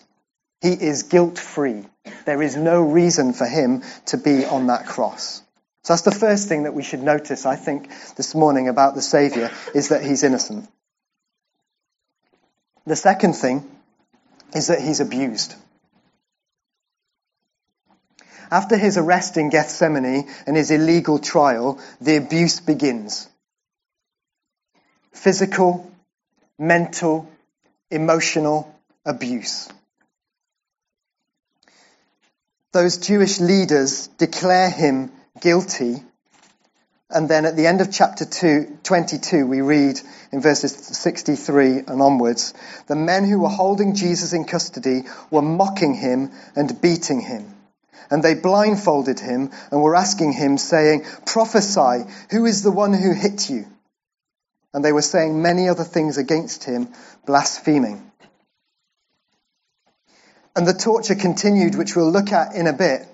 He 0.61 0.73
is 0.73 1.03
guilt 1.03 1.37
free. 1.37 1.85
There 2.25 2.41
is 2.41 2.55
no 2.55 2.81
reason 2.81 3.33
for 3.33 3.45
him 3.45 3.83
to 4.07 4.17
be 4.17 4.45
on 4.45 4.67
that 4.67 4.85
cross. 4.85 5.41
So 5.89 5.93
that's 5.93 6.03
the 6.03 6.11
first 6.11 6.47
thing 6.47 6.63
that 6.63 6.75
we 6.75 6.83
should 6.83 7.01
notice, 7.01 7.47
I 7.47 7.55
think, 7.55 7.89
this 8.15 8.35
morning 8.35 8.67
about 8.67 8.93
the 8.93 9.01
Saviour, 9.01 9.49
is 9.73 9.89
that 9.89 10.03
he's 10.03 10.21
innocent. 10.21 10.69
The 12.85 12.95
second 12.95 13.33
thing 13.33 13.67
is 14.53 14.67
that 14.67 14.81
he's 14.81 14.99
abused. 14.99 15.55
After 18.51 18.77
his 18.77 18.99
arrest 18.99 19.37
in 19.37 19.49
Gethsemane 19.49 20.29
and 20.45 20.55
his 20.55 20.69
illegal 20.69 21.17
trial, 21.17 21.79
the 21.99 22.17
abuse 22.17 22.59
begins. 22.59 23.27
Physical, 25.11 25.91
mental, 26.59 27.27
emotional 27.89 28.71
abuse. 29.07 29.67
Those 32.73 32.99
Jewish 32.99 33.39
leaders 33.39 34.05
declare 34.19 34.69
him 34.69 35.13
guilty. 35.41 36.03
And 37.09 37.27
then 37.27 37.45
at 37.45 37.55
the 37.55 37.67
end 37.67 37.81
of 37.81 37.91
chapter 37.91 38.25
two, 38.25 38.77
22, 38.83 39.47
we 39.47 39.61
read 39.61 39.99
in 40.31 40.41
verses 40.41 40.75
63 40.75 41.79
and 41.87 42.01
onwards, 42.01 42.53
the 42.87 42.95
men 42.95 43.27
who 43.27 43.39
were 43.39 43.49
holding 43.49 43.95
Jesus 43.95 44.33
in 44.33 44.45
custody 44.45 45.03
were 45.31 45.41
mocking 45.41 45.95
him 45.95 46.31
and 46.55 46.81
beating 46.81 47.21
him. 47.21 47.55
And 48.11 48.23
they 48.23 48.35
blindfolded 48.35 49.19
him 49.19 49.51
and 49.71 49.81
were 49.81 49.95
asking 49.95 50.33
him, 50.33 50.57
saying, 50.57 51.05
Prophesy, 51.25 52.05
who 52.31 52.45
is 52.45 52.63
the 52.63 52.71
one 52.71 52.93
who 52.93 53.13
hit 53.13 53.49
you? 53.49 53.65
and 54.73 54.85
they 54.85 54.91
were 54.91 55.01
saying 55.01 55.41
many 55.41 55.67
other 55.67 55.83
things 55.83 56.17
against 56.17 56.63
him, 56.63 56.89
blaspheming. 57.25 58.11
And 60.55 60.67
the 60.67 60.73
torture 60.73 61.15
continued, 61.15 61.75
which 61.75 61.95
we'll 61.95 62.11
look 62.11 62.31
at 62.31 62.55
in 62.55 62.67
a 62.67 62.73
bit. 62.73 63.07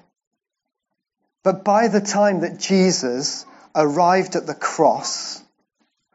But 1.45 1.63
by 1.63 1.89
the 1.89 2.01
time 2.01 2.39
that 2.39 2.57
Jesus 2.57 3.45
arrived 3.75 4.35
at 4.35 4.47
the 4.47 4.55
cross, 4.55 5.43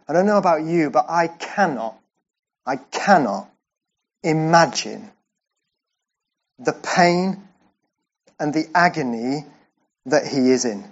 I 0.09 0.13
don't 0.13 0.27
know 0.27 0.39
about 0.39 0.65
you, 0.65 0.91
but 0.91 1.07
I 1.09 1.29
cannot, 1.29 1.97
I 2.67 2.77
cannot 2.77 3.49
imagine 4.25 5.09
the 6.59 6.73
pain 6.73 7.41
and 8.41 8.53
the 8.53 8.69
agony 8.75 9.47
that 10.07 10.27
he 10.27 10.51
is 10.51 10.65
in. 10.65 10.85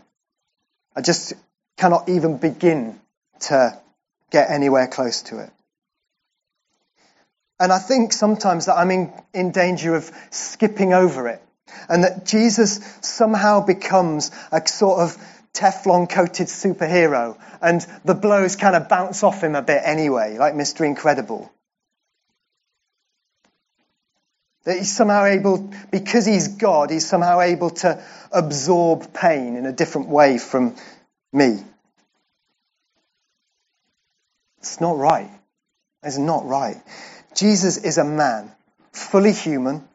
I 0.95 1.01
just 1.01 1.33
cannot 1.77 2.09
even 2.09 2.37
begin 2.37 3.01
to 3.41 3.77
get 4.31 4.53
anywhere 4.53 4.87
close 4.87 5.23
to 5.23 5.41
it. 5.41 5.51
And 7.59 7.73
I 7.73 7.81
think 7.81 8.13
sometimes 8.13 8.67
that 8.67 8.77
I'm 8.77 8.93
in, 8.93 9.13
in 9.35 9.51
danger 9.51 9.97
of 9.97 10.09
skipping 10.31 10.93
over 10.93 11.27
it. 11.27 11.43
And 11.89 12.05
that 12.05 12.27
Jesus 12.27 12.81
somehow 13.01 13.65
becomes 13.65 14.31
a 14.53 14.67
sort 14.67 15.01
of 15.01 15.17
Teflon 15.53 16.09
coated 16.09 16.47
superhero. 16.47 17.39
And 17.61 17.85
the 18.05 18.15
blows 18.15 18.57
kind 18.57 18.77
of 18.77 18.89
bounce 18.89 19.23
off 19.23 19.43
him 19.43 19.55
a 19.55 19.63
bit 19.63 19.83
anyway, 19.85 20.39
like 20.39 20.55
Mr. 20.55 20.87
Incredible. 20.87 21.51
That 24.65 24.79
he's 24.79 24.95
somehow 24.95 25.25
able, 25.25 25.71
because 25.91 26.27
he's 26.27 26.49
God, 26.49 26.91
he's 26.91 27.09
somehow 27.09 27.41
able 27.41 27.71
to 27.71 28.03
absorb 28.31 29.15
pain 29.15 29.57
in 29.57 29.67
a 29.67 29.73
different 29.73 30.09
way 30.09 30.39
from 30.39 30.77
me. 31.33 31.63
It's 34.59 34.81
not 34.81 34.99
right. 34.99 35.31
It's 36.03 36.19
not 36.19 36.47
right. 36.47 36.81
Jesus 37.35 37.79
is 37.79 37.99
a 37.99 38.05
man, 38.05 38.51
fully 38.93 39.33
human, 39.33 39.89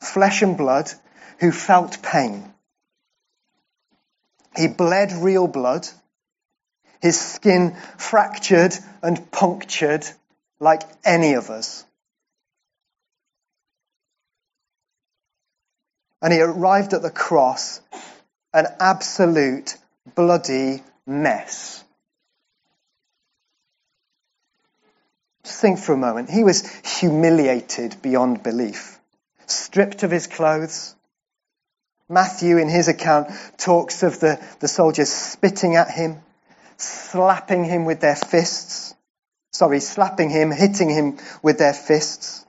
flesh 0.00 0.42
and 0.42 0.56
blood, 0.56 0.90
who 1.38 1.52
felt 1.52 2.02
pain. 2.02 2.52
He 4.56 4.68
bled 4.68 5.12
real 5.12 5.46
blood, 5.46 5.88
his 7.00 7.18
skin 7.18 7.76
fractured 7.98 8.74
and 9.02 9.30
punctured 9.30 10.06
like 10.58 10.82
any 11.04 11.34
of 11.34 11.50
us. 11.50 11.84
And 16.22 16.32
he 16.32 16.40
arrived 16.40 16.92
at 16.92 17.02
the 17.02 17.10
cross 17.10 17.80
an 18.52 18.66
absolute 18.78 19.76
bloody 20.14 20.82
mess. 21.06 21.82
Just 25.44 25.60
think 25.60 25.78
for 25.78 25.94
a 25.94 25.96
moment. 25.96 26.30
He 26.30 26.44
was 26.44 26.68
humiliated 27.00 28.02
beyond 28.02 28.42
belief, 28.42 28.99
stripped 29.50 30.02
of 30.02 30.10
his 30.10 30.26
clothes. 30.26 30.94
Matthew, 32.08 32.58
in 32.58 32.68
his 32.68 32.88
account, 32.88 33.30
talks 33.56 34.02
of 34.02 34.18
the, 34.18 34.44
the 34.58 34.68
soldiers 34.68 35.08
spitting 35.08 35.76
at 35.76 35.90
him, 35.90 36.20
slapping 36.76 37.64
him 37.64 37.84
with 37.84 38.00
their 38.00 38.16
fists. 38.16 38.94
Sorry, 39.52 39.80
slapping 39.80 40.30
him, 40.30 40.50
hitting 40.50 40.90
him 40.90 41.18
with 41.42 41.58
their 41.58 41.72
fists. 41.72 42.44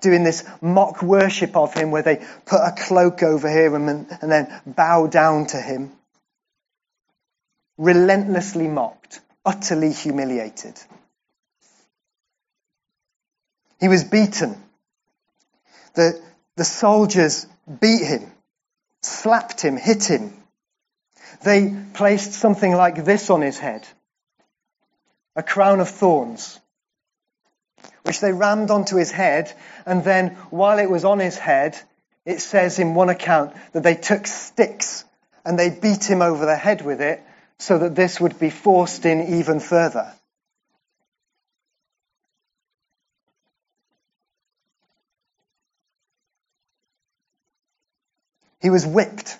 Doing 0.00 0.24
this 0.24 0.44
mock 0.60 1.02
worship 1.02 1.56
of 1.56 1.74
him 1.74 1.90
where 1.90 2.02
they 2.02 2.24
put 2.46 2.60
a 2.60 2.74
cloak 2.76 3.22
over 3.22 3.48
him 3.48 3.74
and, 3.74 4.06
and 4.22 4.32
then 4.32 4.60
bow 4.66 5.06
down 5.06 5.46
to 5.48 5.60
him. 5.60 5.92
Relentlessly 7.76 8.66
mocked, 8.66 9.20
utterly 9.44 9.92
humiliated. 9.92 10.80
He 13.78 13.88
was 13.88 14.04
beaten. 14.04 14.62
The, 15.94 16.20
the 16.56 16.64
soldiers 16.64 17.46
beat 17.80 18.04
him, 18.04 18.30
slapped 19.02 19.60
him, 19.60 19.76
hit 19.76 20.04
him. 20.04 20.32
They 21.42 21.74
placed 21.94 22.32
something 22.32 22.72
like 22.72 23.04
this 23.04 23.30
on 23.30 23.40
his 23.40 23.58
head 23.58 23.86
a 25.36 25.42
crown 25.42 25.80
of 25.80 25.88
thorns, 25.88 26.60
which 28.02 28.20
they 28.20 28.32
rammed 28.32 28.70
onto 28.70 28.96
his 28.96 29.10
head, 29.10 29.52
and 29.86 30.02
then 30.04 30.30
while 30.50 30.78
it 30.78 30.90
was 30.90 31.04
on 31.04 31.18
his 31.18 31.38
head, 31.38 31.78
it 32.26 32.40
says 32.40 32.78
in 32.78 32.94
one 32.94 33.08
account 33.08 33.54
that 33.72 33.82
they 33.82 33.94
took 33.94 34.26
sticks 34.26 35.04
and 35.44 35.58
they 35.58 35.70
beat 35.70 36.04
him 36.04 36.20
over 36.20 36.44
the 36.44 36.56
head 36.56 36.82
with 36.82 37.00
it 37.00 37.22
so 37.58 37.78
that 37.78 37.94
this 37.94 38.20
would 38.20 38.38
be 38.38 38.50
forced 38.50 39.06
in 39.06 39.38
even 39.38 39.60
further. 39.60 40.12
He 48.60 48.70
was 48.70 48.86
whipped. 48.86 49.38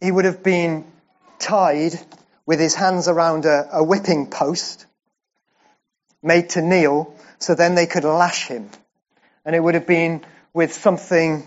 He 0.00 0.10
would 0.10 0.24
have 0.24 0.42
been 0.42 0.84
tied 1.38 1.98
with 2.44 2.60
his 2.60 2.74
hands 2.74 3.08
around 3.08 3.46
a, 3.46 3.68
a 3.72 3.84
whipping 3.84 4.28
post, 4.28 4.84
made 6.22 6.50
to 6.50 6.62
kneel, 6.62 7.14
so 7.38 7.54
then 7.54 7.74
they 7.74 7.86
could 7.86 8.04
lash 8.04 8.48
him. 8.48 8.70
And 9.44 9.54
it 9.54 9.60
would 9.60 9.74
have 9.74 9.86
been 9.86 10.24
with 10.52 10.72
something 10.72 11.42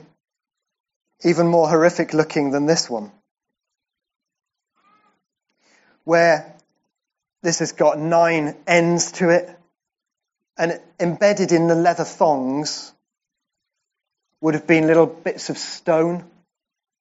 even 1.24 1.48
more 1.48 1.68
horrific 1.68 2.14
looking 2.14 2.52
than 2.52 2.66
this 2.66 2.90
one. 2.90 3.12
Where 6.04 6.56
this 7.42 7.60
has 7.60 7.74
got 7.74 8.00
nine 8.00 8.56
ends 8.66 9.12
to 9.14 9.30
it, 9.30 9.50
and 10.58 10.80
embedded 11.00 11.52
in 11.52 11.68
the 11.68 11.76
leather 11.76 12.04
thongs 12.04 12.94
would 14.42 14.54
have 14.54 14.68
been 14.68 14.88
little 14.88 15.06
bits 15.06 15.50
of 15.50 15.58
stone 15.58 16.24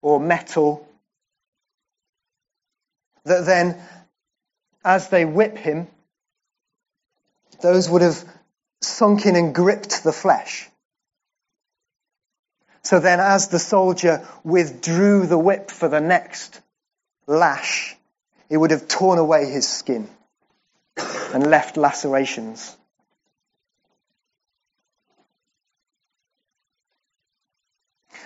or 0.03 0.19
metal 0.21 0.87
that 3.25 3.45
then, 3.45 3.77
as 4.85 5.09
they 5.09 5.25
whip 5.25 5.59
him, 5.59 5.89
those 7.61 7.91
would 7.91 8.03
have 8.03 8.25
sunk 8.81 9.27
in 9.27 9.35
and 9.35 9.55
gripped 9.55 10.05
the 10.05 10.13
flesh. 10.13 10.69
So 12.83 13.01
then, 13.01 13.19
as 13.19 13.49
the 13.49 13.59
soldier 13.59 14.27
withdrew 14.45 15.27
the 15.27 15.39
whip 15.39 15.73
for 15.73 15.89
the 15.89 16.01
next 16.01 16.61
lash, 17.27 17.97
it 18.49 18.57
would 18.57 18.71
have 18.71 18.87
torn 18.87 19.19
away 19.19 19.51
his 19.51 19.69
skin 19.69 20.09
and 21.35 21.49
left 21.49 21.77
lacerations. 21.77 22.77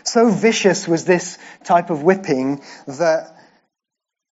So 0.05 0.31
vicious 0.31 0.89
was 0.89 1.05
this 1.05 1.39
type 1.65 1.91
of 1.91 2.03
whipping 2.03 2.63
that 2.87 3.37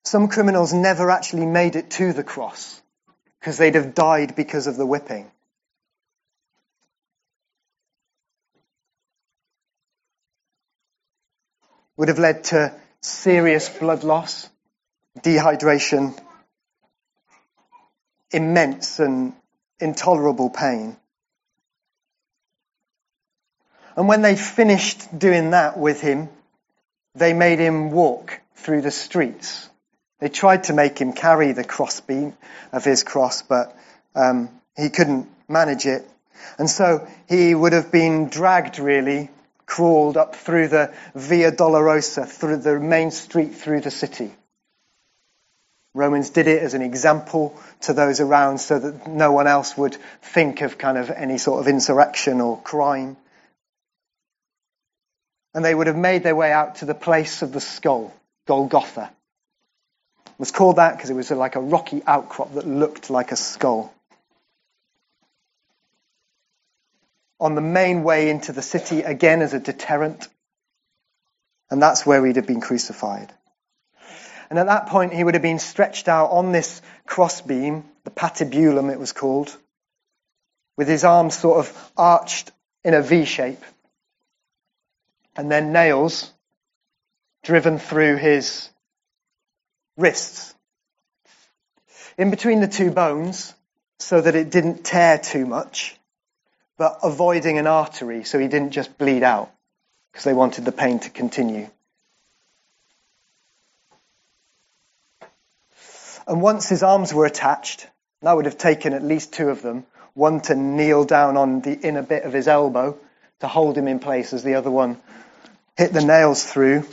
some 0.05 0.29
criminals 0.29 0.73
never 0.73 1.11
actually 1.11 1.47
made 1.47 1.77
it 1.77 1.91
to 1.93 2.13
the 2.13 2.25
cross 2.25 2.81
because 3.41 3.59
they'd 3.59 3.75
have 3.75 3.95
died 3.95 4.35
because 4.35 4.67
of 4.67 4.77
the 4.77 4.87
whipping. 4.87 5.31
Would 11.97 12.09
have 12.09 12.19
led 12.19 12.45
to 12.45 12.75
serious 13.01 13.69
blood 13.69 14.05
loss, 14.05 14.49
dehydration, 15.21 16.19
immense 18.31 18.99
and 18.99 19.35
intolerable 19.81 20.51
pain. 20.51 20.97
And 23.99 24.07
when 24.07 24.23
they 24.23 24.37
finished 24.37 25.19
doing 25.19 25.51
that 25.51 25.77
with 25.77 26.01
him, 26.01 26.29
they 27.17 27.33
made 27.33 27.59
him 27.59 27.91
walk 27.91 28.41
through 28.55 28.83
the 28.83 28.93
streets. 28.93 29.69
They 30.21 30.29
tried 30.29 30.65
to 30.65 30.73
make 30.73 31.01
him 31.01 31.13
carry 31.13 31.51
the 31.51 31.65
crossbeam 31.65 32.35
of 32.71 32.85
his 32.85 33.03
cross, 33.03 33.43
but 33.43 33.77
um, 34.15 34.51
he 34.77 34.89
couldn't 34.91 35.29
manage 35.49 35.85
it. 35.85 36.09
And 36.61 36.71
so 36.71 37.09
he 37.29 37.53
would 37.53 37.73
have 37.73 37.91
been 37.91 38.29
dragged, 38.29 38.79
really, 38.79 39.31
crawled 39.67 40.17
up 40.17 40.37
through 40.37 40.69
the 40.69 40.95
Via 41.17 41.51
Dolorosa, 41.51 42.25
through 42.25 42.59
the 42.59 42.79
main 42.79 43.11
street 43.11 43.57
through 43.57 43.81
the 43.81 43.91
city. 43.91 44.31
Romans 45.93 46.31
did 46.31 46.47
it 46.47 46.63
as 46.63 46.75
an 46.75 46.83
example 46.83 47.61
to 47.81 47.95
those 47.95 48.21
around 48.21 48.59
so 48.59 48.79
that 48.79 49.09
no 49.09 49.33
one 49.33 49.49
else 49.49 49.77
would 49.77 49.97
think 50.23 50.63
of 50.63 50.79
kind 50.79 50.99
of 50.99 51.11
any 51.11 51.37
sort 51.37 51.59
of 51.59 51.67
insurrection 51.67 52.41
or 52.41 52.61
crime 52.61 53.17
and 55.59 55.65
they 55.65 55.75
would 55.75 55.89
have 55.89 55.97
made 55.97 56.23
their 56.23 56.37
way 56.37 56.53
out 56.53 56.77
to 56.77 56.85
the 56.85 56.95
place 56.95 57.43
of 57.43 57.51
the 57.51 57.61
skull, 57.61 58.15
Golgotha. 58.47 59.11
It 60.25 60.39
was 60.39 60.53
called 60.53 60.77
that 60.77 60.97
because 60.97 61.11
it 61.11 61.15
was 61.15 61.33
like 61.33 61.57
a 61.57 61.61
rocky 61.61 62.01
outcrop 62.07 62.55
that 62.55 62.65
looked 62.65 63.11
like 63.11 63.33
a 63.33 63.37
skull. 63.37 63.93
On 67.41 67.57
the 67.57 67.61
main 67.61 68.05
way 68.05 68.31
into 68.31 68.53
the 68.53 68.63
city, 68.63 69.03
again 69.03 69.43
as 69.43 69.53
a 69.53 69.59
deterrent. 69.59 70.29
And 71.73 71.83
that's 71.83 72.07
where 72.07 72.25
he'd 72.25 72.37
have 72.37 72.47
been 72.47 72.61
crucified. 72.61 73.33
And 74.51 74.61
at 74.61 74.67
that 74.67 74.87
point, 74.87 75.13
he 75.13 75.25
would 75.25 75.35
have 75.35 75.43
been 75.43 75.59
stretched 75.59 76.07
out 76.07 76.31
on 76.31 76.53
this 76.53 76.81
crossbeam, 77.05 77.83
the 78.05 78.13
patibulum 78.13 78.93
it 78.93 79.01
was 79.01 79.11
called, 79.11 79.57
with 80.77 80.87
his 80.87 81.03
arms 81.03 81.37
sort 81.37 81.59
of 81.59 81.91
arched 81.97 82.53
in 82.85 82.95
a 82.95 83.03
V 83.03 83.25
shape, 83.25 83.65
and 85.37 85.51
then 85.51 85.73
nails 85.73 86.33
driven 87.43 87.79
through 87.79 88.17
his 88.17 88.69
wrists. 89.97 90.55
In 92.17 92.31
between 92.31 92.61
the 92.61 92.69
two 92.69 92.91
bones, 92.91 93.55
so 93.99 94.21
that 94.21 94.35
it 94.35 94.51
didn't 94.51 94.85
tear 94.85 95.19
too 95.19 95.47
much, 95.47 95.97
but 96.77 96.99
avoiding 97.03 97.59
an 97.59 97.67
artery 97.67 98.25
so 98.25 98.39
he 98.39 98.49
didn't 98.49 98.71
just 98.71 98.99
bleed 98.99 99.23
out, 99.23 99.51
because 100.13 100.25
they 100.25 100.35
wanted 100.35 100.65
the 100.65 100.73
pain 100.73 100.99
to 101.01 101.11
continue. 101.11 101.69
And 106.27 106.43
once 106.43 106.69
his 106.69 106.83
arms 106.83 107.15
were 107.15 107.25
attached, 107.25 107.87
that 108.23 108.33
would 108.35 108.45
have 108.45 108.59
taken 108.59 108.93
at 108.93 109.03
least 109.03 109.33
two 109.33 109.49
of 109.49 109.63
them, 109.63 109.87
one 110.15 110.41
to 110.43 110.55
kneel 110.55 111.05
down 111.05 111.37
on 111.37 111.61
the 111.61 111.73
inner 111.73 112.03
bit 112.03 112.25
of 112.25 112.33
his 112.33 112.49
elbow 112.49 112.99
to 113.41 113.49
hold 113.49 113.77
him 113.77 113.89
in 113.89 113.99
place 113.99 114.33
as 114.33 114.43
the 114.43 114.55
other 114.55 114.71
one 114.71 115.01
hit 115.77 115.93
the 115.93 116.05
nails 116.05 116.45
through. 116.45 116.85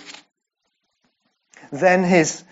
Then 1.71 2.03
his, 2.03 2.43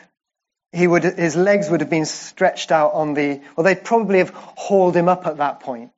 he 0.71 0.87
would, 0.87 1.03
his 1.03 1.35
legs 1.35 1.69
would 1.69 1.81
have 1.81 1.89
been 1.89 2.05
stretched 2.05 2.71
out 2.71 2.93
on 2.93 3.13
the, 3.13 3.41
well, 3.55 3.63
they'd 3.63 3.83
probably 3.83 4.17
have 4.17 4.31
hauled 4.31 4.95
him 4.95 5.07
up 5.07 5.27
at 5.27 5.37
that 5.37 5.59
point. 5.59 5.91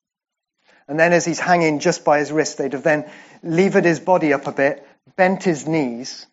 And 0.88 1.00
then 1.00 1.14
as 1.14 1.26
he's 1.26 1.40
hanging 1.40 1.80
just 1.80 2.04
by 2.04 2.20
his 2.20 2.32
wrist, 2.32 2.58
they'd 2.58 2.74
have 2.74 2.84
then 2.84 3.10
levered 3.42 3.86
his 3.86 4.00
body 4.00 4.34
up 4.34 4.46
a 4.46 4.52
bit, 4.52 4.86
bent 5.16 5.44
his 5.44 5.68
knees, 5.68 6.28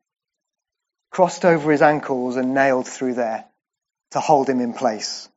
crossed 1.11 1.45
over 1.45 1.71
his 1.71 1.83
ankles 1.83 2.37
and 2.37 2.55
nailed 2.55 2.87
through 2.87 3.15
there 3.15 3.45
to 4.11 4.21
hold 4.21 4.49
him 4.49 4.61
in 4.61 4.75
place. 4.75 5.29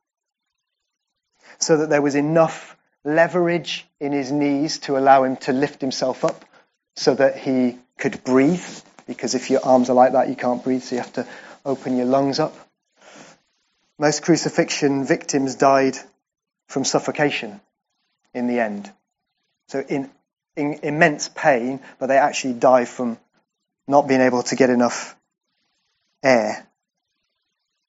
So 1.58 1.78
that 1.78 1.88
there 1.88 2.02
was 2.02 2.14
enough 2.14 2.75
leverage 3.06 3.86
in 4.00 4.12
his 4.12 4.30
knees 4.30 4.78
to 4.80 4.98
allow 4.98 5.24
him 5.24 5.36
to 5.36 5.52
lift 5.52 5.80
himself 5.80 6.24
up 6.24 6.44
so 6.96 7.14
that 7.14 7.38
he 7.38 7.78
could 7.98 8.22
breathe. 8.24 8.64
Because 9.06 9.34
if 9.34 9.48
your 9.50 9.64
arms 9.64 9.88
are 9.88 9.94
like 9.94 10.12
that, 10.12 10.28
you 10.28 10.36
can't 10.36 10.62
breathe, 10.62 10.82
so 10.82 10.96
you 10.96 11.00
have 11.00 11.12
to 11.14 11.26
open 11.64 11.96
your 11.96 12.06
lungs 12.06 12.38
up. 12.38 12.54
Most 13.98 14.22
crucifixion 14.22 15.06
victims 15.06 15.54
died 15.54 15.96
from 16.68 16.84
suffocation 16.84 17.60
in 18.34 18.46
the 18.48 18.60
end. 18.60 18.92
So 19.68 19.80
in, 19.80 20.10
in 20.56 20.80
immense 20.82 21.28
pain, 21.28 21.80
but 21.98 22.08
they 22.08 22.18
actually 22.18 22.54
die 22.54 22.84
from 22.84 23.18
not 23.88 24.08
being 24.08 24.20
able 24.20 24.42
to 24.42 24.56
get 24.56 24.68
enough 24.68 25.16
air 26.22 26.66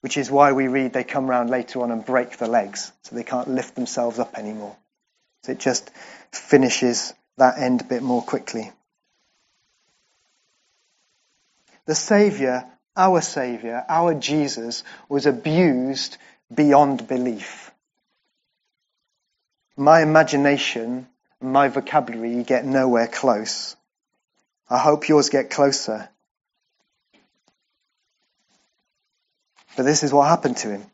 which 0.01 0.17
is 0.17 0.30
why 0.30 0.53
we 0.53 0.67
read 0.67 0.93
they 0.93 1.03
come 1.03 1.30
round 1.30 1.49
later 1.49 1.82
on 1.82 1.91
and 1.91 2.06
break 2.06 2.38
the 2.38 2.47
legs, 2.47 2.91
so 3.03 3.15
they 3.15 3.23
can't 3.23 3.49
lift 3.49 3.75
themselves 3.75 4.19
up 4.19 4.38
anymore. 4.38 4.75
It 5.47 5.60
just 5.60 5.89
finishes 6.32 7.13
that 7.38 7.58
end 7.60 7.88
bit 7.88 8.04
more 8.04 8.21
quickly. 8.21 8.71
The 11.86 11.95
Saviour, 11.95 12.65
our 12.95 13.21
Saviour, 13.21 13.84
our 13.88 14.13
Jesus, 14.13 14.84
was 15.08 15.26
abused 15.26 16.17
beyond 16.54 17.08
belief. 17.08 17.71
My 19.78 20.02
imagination, 20.02 21.08
my 21.39 21.69
vocabulary 21.69 22.43
get 22.43 22.65
nowhere 22.65 23.08
close. 23.08 23.76
I 24.69 24.80
hope 24.80 25.08
yours 25.08 25.30
get 25.30 25.50
closer. 25.50 26.10
But 29.78 29.84
this 29.84 30.04
is 30.04 30.12
what 30.12 30.28
happened 30.28 30.58
to 30.58 30.71
him. 30.71 30.86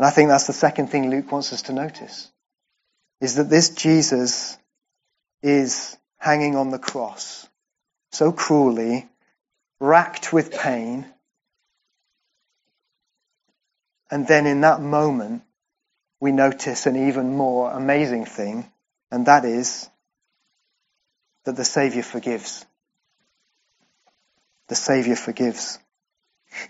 And 0.00 0.06
I 0.06 0.10
think 0.12 0.30
that's 0.30 0.46
the 0.46 0.54
second 0.54 0.86
thing 0.86 1.10
Luke 1.10 1.30
wants 1.30 1.52
us 1.52 1.60
to 1.64 1.74
notice 1.74 2.32
is 3.20 3.34
that 3.34 3.50
this 3.50 3.68
Jesus 3.68 4.56
is 5.42 5.94
hanging 6.16 6.56
on 6.56 6.70
the 6.70 6.78
cross 6.78 7.46
so 8.10 8.32
cruelly, 8.32 9.06
racked 9.78 10.32
with 10.32 10.52
pain. 10.52 11.04
And 14.10 14.26
then 14.26 14.46
in 14.46 14.62
that 14.62 14.80
moment, 14.80 15.42
we 16.18 16.32
notice 16.32 16.86
an 16.86 17.08
even 17.08 17.36
more 17.36 17.70
amazing 17.70 18.24
thing, 18.24 18.72
and 19.10 19.26
that 19.26 19.44
is 19.44 19.90
that 21.44 21.56
the 21.56 21.64
Savior 21.66 22.02
forgives. 22.02 22.64
The 24.68 24.76
Savior 24.76 25.16
forgives. 25.16 25.78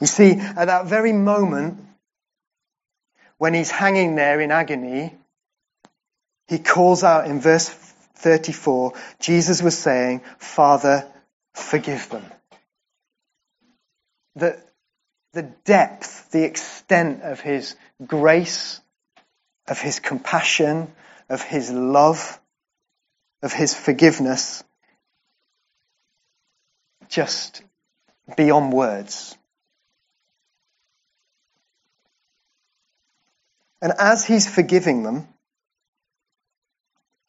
You 0.01 0.09
see, 0.09 0.33
at 0.33 0.65
that 0.65 0.87
very 0.87 1.13
moment, 1.13 1.87
when 3.41 3.55
he's 3.55 3.71
hanging 3.71 4.17
there 4.17 4.39
in 4.39 4.51
agony, 4.51 5.15
he 6.49 6.59
calls 6.59 7.03
out 7.03 7.27
in 7.27 7.41
verse 7.41 7.71
34, 8.17 8.93
Jesus 9.19 9.63
was 9.63 9.79
saying, 9.79 10.21
Father, 10.37 11.11
forgive 11.55 12.07
them. 12.11 12.27
The, 14.37 14.63
the 15.33 15.45
depth, 15.65 16.31
the 16.33 16.45
extent 16.45 17.23
of 17.23 17.41
his 17.41 17.77
grace, 18.07 18.79
of 19.67 19.81
his 19.81 20.01
compassion, 20.01 20.93
of 21.31 21.41
his 21.41 21.71
love, 21.71 22.39
of 23.43 23.55
his 23.55 23.73
forgiveness, 23.75 24.63
just 27.09 27.63
beyond 28.37 28.75
words. 28.75 29.35
And 33.83 33.93
as 33.99 34.25
he's 34.25 34.49
forgiving 34.49 35.03
them, 35.03 35.27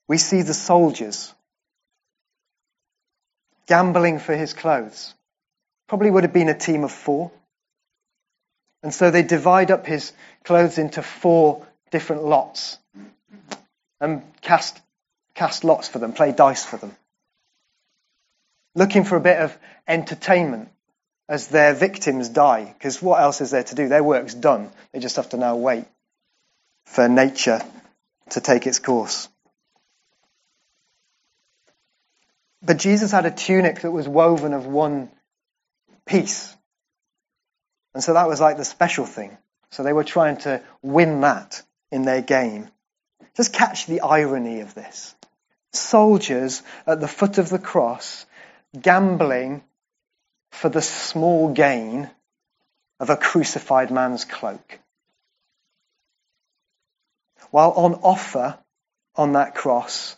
we 0.08 0.18
see 0.18 0.42
the 0.42 0.54
soldiers 0.54 1.34
gambling 3.68 4.20
for 4.20 4.36
his 4.36 4.54
clothes. 4.54 5.14
Probably 5.88 6.12
would 6.12 6.24
have 6.24 6.34
been 6.34 6.50
a 6.50 6.58
team 6.58 6.84
of 6.84 6.92
four. 6.92 7.32
And 8.84 8.94
so 8.94 9.12
they 9.12 9.24
divide 9.24 9.72
up 9.72 9.86
his 9.86 10.12
clothes 10.44 10.78
into 10.78 11.02
four 11.02 11.66
different 11.92 12.24
lots 12.24 12.78
and 14.02 14.24
cast, 14.42 14.82
cast 15.36 15.64
lots 15.64 15.88
for 15.88 16.00
them, 16.00 16.12
play 16.12 16.32
dice 16.32 16.66
for 16.66 16.78
them. 16.78 16.94
Looking 18.76 19.04
for 19.04 19.16
a 19.16 19.22
bit 19.22 19.38
of 19.38 19.58
entertainment 19.88 20.70
as 21.30 21.48
their 21.48 21.74
victims 21.74 22.28
die, 22.28 22.74
because 22.78 23.02
what 23.02 23.22
else 23.22 23.40
is 23.40 23.52
there 23.52 23.64
to 23.64 23.76
do? 23.76 23.88
Their 23.88 24.04
work's 24.04 24.34
done. 24.34 24.70
They 24.92 25.00
just 25.00 25.18
have 25.18 25.30
to 25.30 25.38
now 25.38 25.56
wait 25.56 25.86
for 26.86 27.08
nature 27.08 27.62
to 28.32 28.42
take 28.42 28.68
its 28.68 28.80
course. 28.80 29.28
But 32.62 32.78
Jesus 32.78 33.12
had 33.12 33.26
a 33.26 33.32
tunic 33.32 33.82
that 33.82 33.92
was 33.92 34.08
woven 34.08 34.54
of 34.54 34.66
one 34.66 35.10
piece. 36.06 36.56
And 37.94 38.04
so 38.04 38.14
that 38.14 38.28
was 38.28 38.40
like 38.40 38.58
the 38.58 38.66
special 38.66 39.06
thing. 39.06 39.38
So 39.72 39.84
they 39.84 39.94
were 39.94 40.04
trying 40.04 40.38
to 40.38 40.62
win 40.82 41.22
that 41.22 41.62
in 41.92 42.04
their 42.04 42.22
game. 42.22 42.70
Just 43.36 43.54
catch 43.54 43.86
the 43.86 44.02
irony 44.02 44.62
of 44.62 44.74
this. 44.76 45.16
Soldiers 45.74 46.62
at 46.86 47.00
the 47.00 47.08
foot 47.08 47.38
of 47.38 47.50
the 47.50 47.60
cross 47.60 48.26
gambling 48.80 49.64
for 50.52 50.70
the 50.70 50.82
small 50.82 51.54
gain 51.54 52.10
of 53.00 53.10
a 53.10 53.18
crucified 53.18 53.90
man's 53.90 54.26
cloak 54.26 54.81
while 57.52 57.72
on 57.72 57.96
offer 57.96 58.58
on 59.16 59.34
that 59.34 59.56
cross 59.56 60.18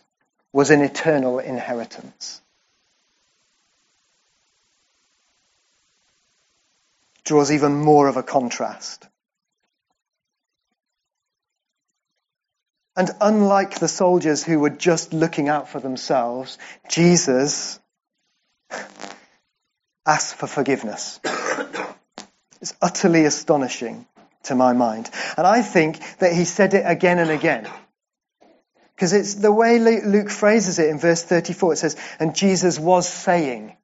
was 0.52 0.70
an 0.70 0.80
eternal 0.80 1.40
inheritance. 1.40 2.40
Draws 7.24 7.50
even 7.50 7.74
more 7.74 8.08
of 8.08 8.16
a 8.16 8.22
contrast. 8.22 9.06
And 12.96 13.10
unlike 13.20 13.80
the 13.80 13.88
soldiers 13.88 14.44
who 14.44 14.60
were 14.60 14.70
just 14.70 15.12
looking 15.12 15.48
out 15.48 15.68
for 15.68 15.80
themselves, 15.80 16.58
Jesus 16.88 17.80
asked 20.06 20.36
for 20.36 20.46
forgiveness. 20.46 21.20
It's 22.60 22.72
utterly 22.80 23.26
astonishing 23.26 24.06
to 24.44 24.54
my 24.54 24.72
mind. 24.72 25.10
And 25.36 25.46
I 25.46 25.62
think 25.62 26.00
that 26.18 26.32
he 26.32 26.44
said 26.44 26.74
it 26.74 26.84
again 26.86 27.18
and 27.18 27.30
again. 27.30 27.68
Because 28.94 29.12
it's 29.12 29.34
the 29.34 29.52
way 29.52 29.78
Luke 29.78 30.30
phrases 30.30 30.78
it 30.78 30.88
in 30.88 30.98
verse 30.98 31.22
34. 31.22 31.72
It 31.72 31.76
says, 31.76 31.96
and 32.20 32.34
Jesus 32.34 32.78
was 32.78 33.08
saying. 33.08 33.76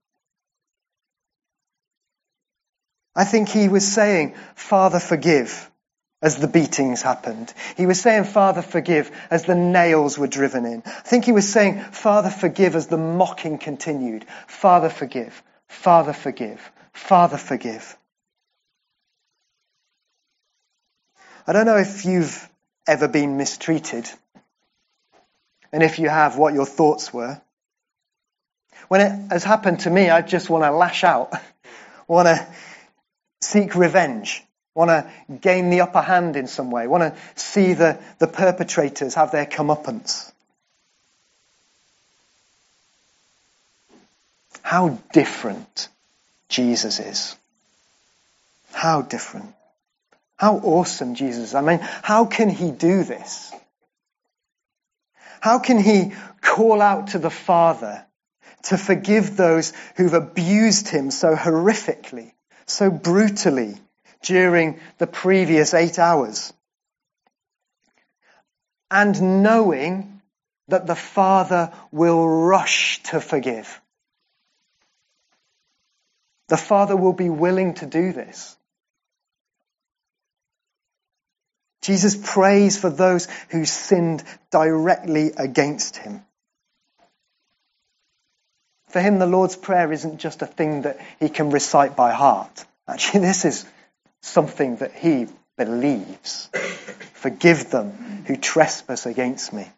I 3.15 3.25
think 3.25 3.49
he 3.49 3.69
was 3.69 3.87
saying, 3.87 4.35
Father, 4.55 5.01
forgive, 5.01 5.69
as 6.23 6.37
the 6.37 6.47
beatings 6.47 7.03
happened. 7.03 7.53
He 7.77 7.87
was 7.87 8.01
saying, 8.01 8.25
Father, 8.25 8.63
forgive, 8.63 9.11
as 9.31 9.45
the 9.45 9.57
nails 9.57 10.17
were 10.17 10.29
driven 10.29 10.65
in. 10.65 10.83
I 10.87 10.91
think 10.91 11.25
he 11.25 11.33
was 11.33 11.49
saying, 11.49 11.81
Father, 11.81 12.31
forgive, 12.31 12.77
as 12.77 12.87
the 12.87 12.99
mocking 12.99 13.59
continued. 13.59 14.25
Father, 14.47 14.91
forgive. 14.91 15.43
Father, 15.67 16.13
forgive. 16.13 16.61
Father, 16.93 17.37
forgive. 17.37 17.97
I 21.51 21.53
don't 21.53 21.67
know 21.67 21.79
if 21.79 22.05
you've 22.05 22.49
ever 22.87 23.09
been 23.09 23.37
mistreated, 23.37 24.09
and 25.73 25.83
if 25.83 25.99
you 25.99 26.09
have, 26.09 26.39
what 26.39 26.55
your 26.55 26.65
thoughts 26.65 27.13
were. 27.13 27.43
When 28.87 29.01
it 29.01 29.33
has 29.33 29.43
happened 29.43 29.81
to 29.81 29.91
me, 29.91 30.11
I 30.11 30.23
just 30.23 30.49
want 30.49 30.63
to 30.63 30.71
lash 30.71 31.03
out, 31.03 31.33
want 32.07 32.29
to 32.29 32.47
seek 33.41 33.75
revenge, 33.75 34.45
want 34.77 34.91
to 34.91 35.11
gain 35.41 35.71
the 35.71 35.81
upper 35.81 36.01
hand 36.01 36.37
in 36.37 36.47
some 36.47 36.71
way, 36.71 36.87
want 36.87 37.03
to 37.03 37.21
see 37.35 37.73
the, 37.73 37.99
the 38.21 38.29
perpetrators 38.29 39.17
have 39.17 39.33
their 39.33 39.47
comeuppance. 39.47 40.31
How 44.63 45.01
different 45.13 45.89
Jesus 46.49 47.01
is. 47.01 47.35
How 48.71 49.03
different. 49.03 49.53
How 50.41 50.57
awesome 50.57 51.17
Jesus. 51.17 51.55
I 51.55 51.61
mean, 51.61 51.81
how 51.83 52.25
can 52.25 52.49
he 52.49 52.71
do 52.71 53.05
this? 53.05 53.53
How 55.43 55.59
can 55.59 55.79
he 55.79 56.15
call 56.41 56.81
out 56.81 57.09
to 57.09 57.19
the 57.19 57.29
Father 57.29 58.07
to 58.63 58.79
forgive 58.79 59.37
those 59.37 59.75
who've 59.97 60.15
abused 60.15 60.89
him 60.89 61.11
so 61.11 61.37
horrifically, 61.37 62.33
so 62.65 62.91
brutally 62.91 63.77
during 64.23 64.81
the 64.97 65.07
previous 65.07 65.75
eight 65.75 65.99
hours? 65.99 66.55
And 68.91 69.43
knowing 69.43 70.23
that 70.69 70.87
the 70.87 70.97
Father 70.97 71.71
will 71.93 72.27
rush 72.27 73.03
to 73.03 73.21
forgive. 73.21 73.79
The 76.49 76.57
Father 76.57 76.97
will 76.97 77.13
be 77.13 77.29
willing 77.29 77.75
to 77.75 77.85
do 77.85 78.15
this. 78.15 78.57
Jesus 81.83 82.17
prays 82.17 82.79
for 82.79 82.91
those 82.91 83.27
who 83.49 83.65
sinned 83.65 84.23
directly 84.51 85.33
against 85.37 85.97
him. 85.97 86.23
For 88.89 89.01
him, 89.01 89.19
the 89.19 89.27
Lord's 89.27 89.57
Prayer 89.57 89.93
isn't 89.93 90.19
just 90.19 90.43
a 90.43 90.47
thing 90.47 90.83
that 90.83 90.99
he 91.21 91.29
can 91.29 91.51
recite 91.51 91.97
by 91.97 92.13
heart. 92.13 92.65
Actually, 92.89 93.21
this 93.27 93.45
is 93.45 93.65
something 94.21 94.77
that 94.77 94.93
he 94.93 95.27
believes. 95.57 96.49
Forgive 97.15 97.71
them 97.71 98.25
who 98.27 98.37
trespass 98.37 99.07
against 99.07 99.53
me. 99.53 99.71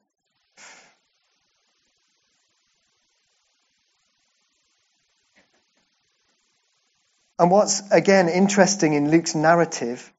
And 7.38 7.50
what's 7.50 7.90
again 7.90 8.28
interesting 8.28 8.92
in 8.92 9.10
Luke's 9.10 9.34
narrative 9.34 10.12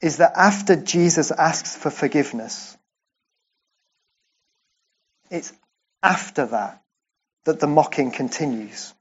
is 0.00 0.18
that 0.18 0.32
after 0.36 0.76
Jesus 0.76 1.30
asks 1.30 1.76
for 1.76 1.90
forgiveness, 1.90 2.76
it's 5.30 5.52
after 6.02 6.46
that 6.46 6.82
that 7.44 7.60
the 7.60 7.66
mocking 7.66 8.10
continues. 8.10 8.92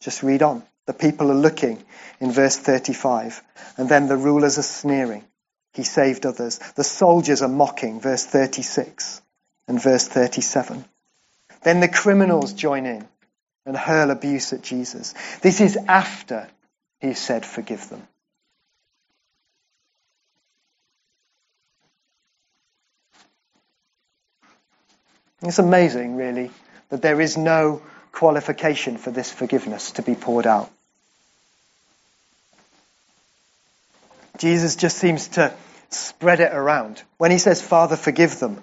Just 0.00 0.22
read 0.22 0.42
on. 0.42 0.62
The 0.86 0.92
people 0.92 1.30
are 1.30 1.34
looking 1.34 1.82
in 2.20 2.32
verse 2.32 2.56
35, 2.56 3.42
and 3.76 3.88
then 3.88 4.08
the 4.08 4.16
rulers 4.16 4.58
are 4.58 4.62
sneering. 4.62 5.24
He 5.74 5.84
saved 5.84 6.26
others. 6.26 6.58
The 6.76 6.84
soldiers 6.84 7.40
are 7.42 7.48
mocking, 7.48 8.00
verse 8.00 8.26
36 8.26 9.22
and 9.68 9.80
verse 9.80 10.08
37. 10.08 10.84
Then 11.62 11.80
the 11.80 11.88
criminals 11.88 12.52
join 12.52 12.86
in 12.86 13.06
and 13.64 13.76
hurl 13.76 14.10
abuse 14.10 14.52
at 14.52 14.62
Jesus. 14.62 15.14
This 15.40 15.60
is 15.60 15.76
after 15.76 16.48
he 17.00 17.14
said, 17.14 17.46
Forgive 17.46 17.88
them. 17.88 18.06
It's 25.42 25.58
amazing, 25.58 26.16
really, 26.16 26.50
that 26.90 27.02
there 27.02 27.20
is 27.20 27.36
no 27.36 27.82
qualification 28.12 28.96
for 28.96 29.10
this 29.10 29.30
forgiveness 29.30 29.92
to 29.92 30.02
be 30.02 30.14
poured 30.14 30.46
out. 30.46 30.70
Jesus 34.38 34.76
just 34.76 34.98
seems 34.98 35.28
to 35.28 35.52
spread 35.90 36.40
it 36.40 36.52
around. 36.52 37.02
When 37.18 37.30
he 37.30 37.38
says, 37.38 37.60
Father, 37.60 37.96
forgive 37.96 38.38
them, 38.38 38.62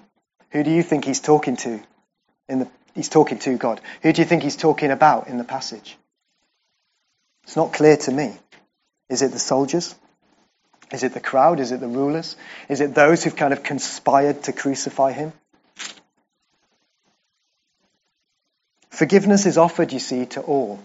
who 0.50 0.62
do 0.62 0.70
you 0.70 0.82
think 0.82 1.04
he's 1.04 1.20
talking 1.20 1.56
to? 1.58 1.80
In 2.48 2.60
the, 2.60 2.68
he's 2.94 3.08
talking 3.08 3.38
to 3.40 3.56
God. 3.56 3.80
Who 4.02 4.12
do 4.12 4.20
you 4.20 4.26
think 4.26 4.42
he's 4.42 4.56
talking 4.56 4.90
about 4.90 5.28
in 5.28 5.38
the 5.38 5.44
passage? 5.44 5.96
It's 7.44 7.56
not 7.56 7.72
clear 7.72 7.96
to 7.96 8.12
me. 8.12 8.36
Is 9.08 9.22
it 9.22 9.32
the 9.32 9.38
soldiers? 9.38 9.94
Is 10.92 11.02
it 11.02 11.14
the 11.14 11.20
crowd? 11.20 11.60
Is 11.60 11.72
it 11.72 11.80
the 11.80 11.88
rulers? 11.88 12.36
Is 12.68 12.80
it 12.80 12.94
those 12.94 13.22
who've 13.22 13.36
kind 13.36 13.52
of 13.52 13.62
conspired 13.62 14.44
to 14.44 14.52
crucify 14.52 15.12
him? 15.12 15.32
Forgiveness 18.90 19.46
is 19.46 19.56
offered, 19.56 19.92
you 19.92 19.98
see, 19.98 20.26
to 20.26 20.40
all. 20.40 20.82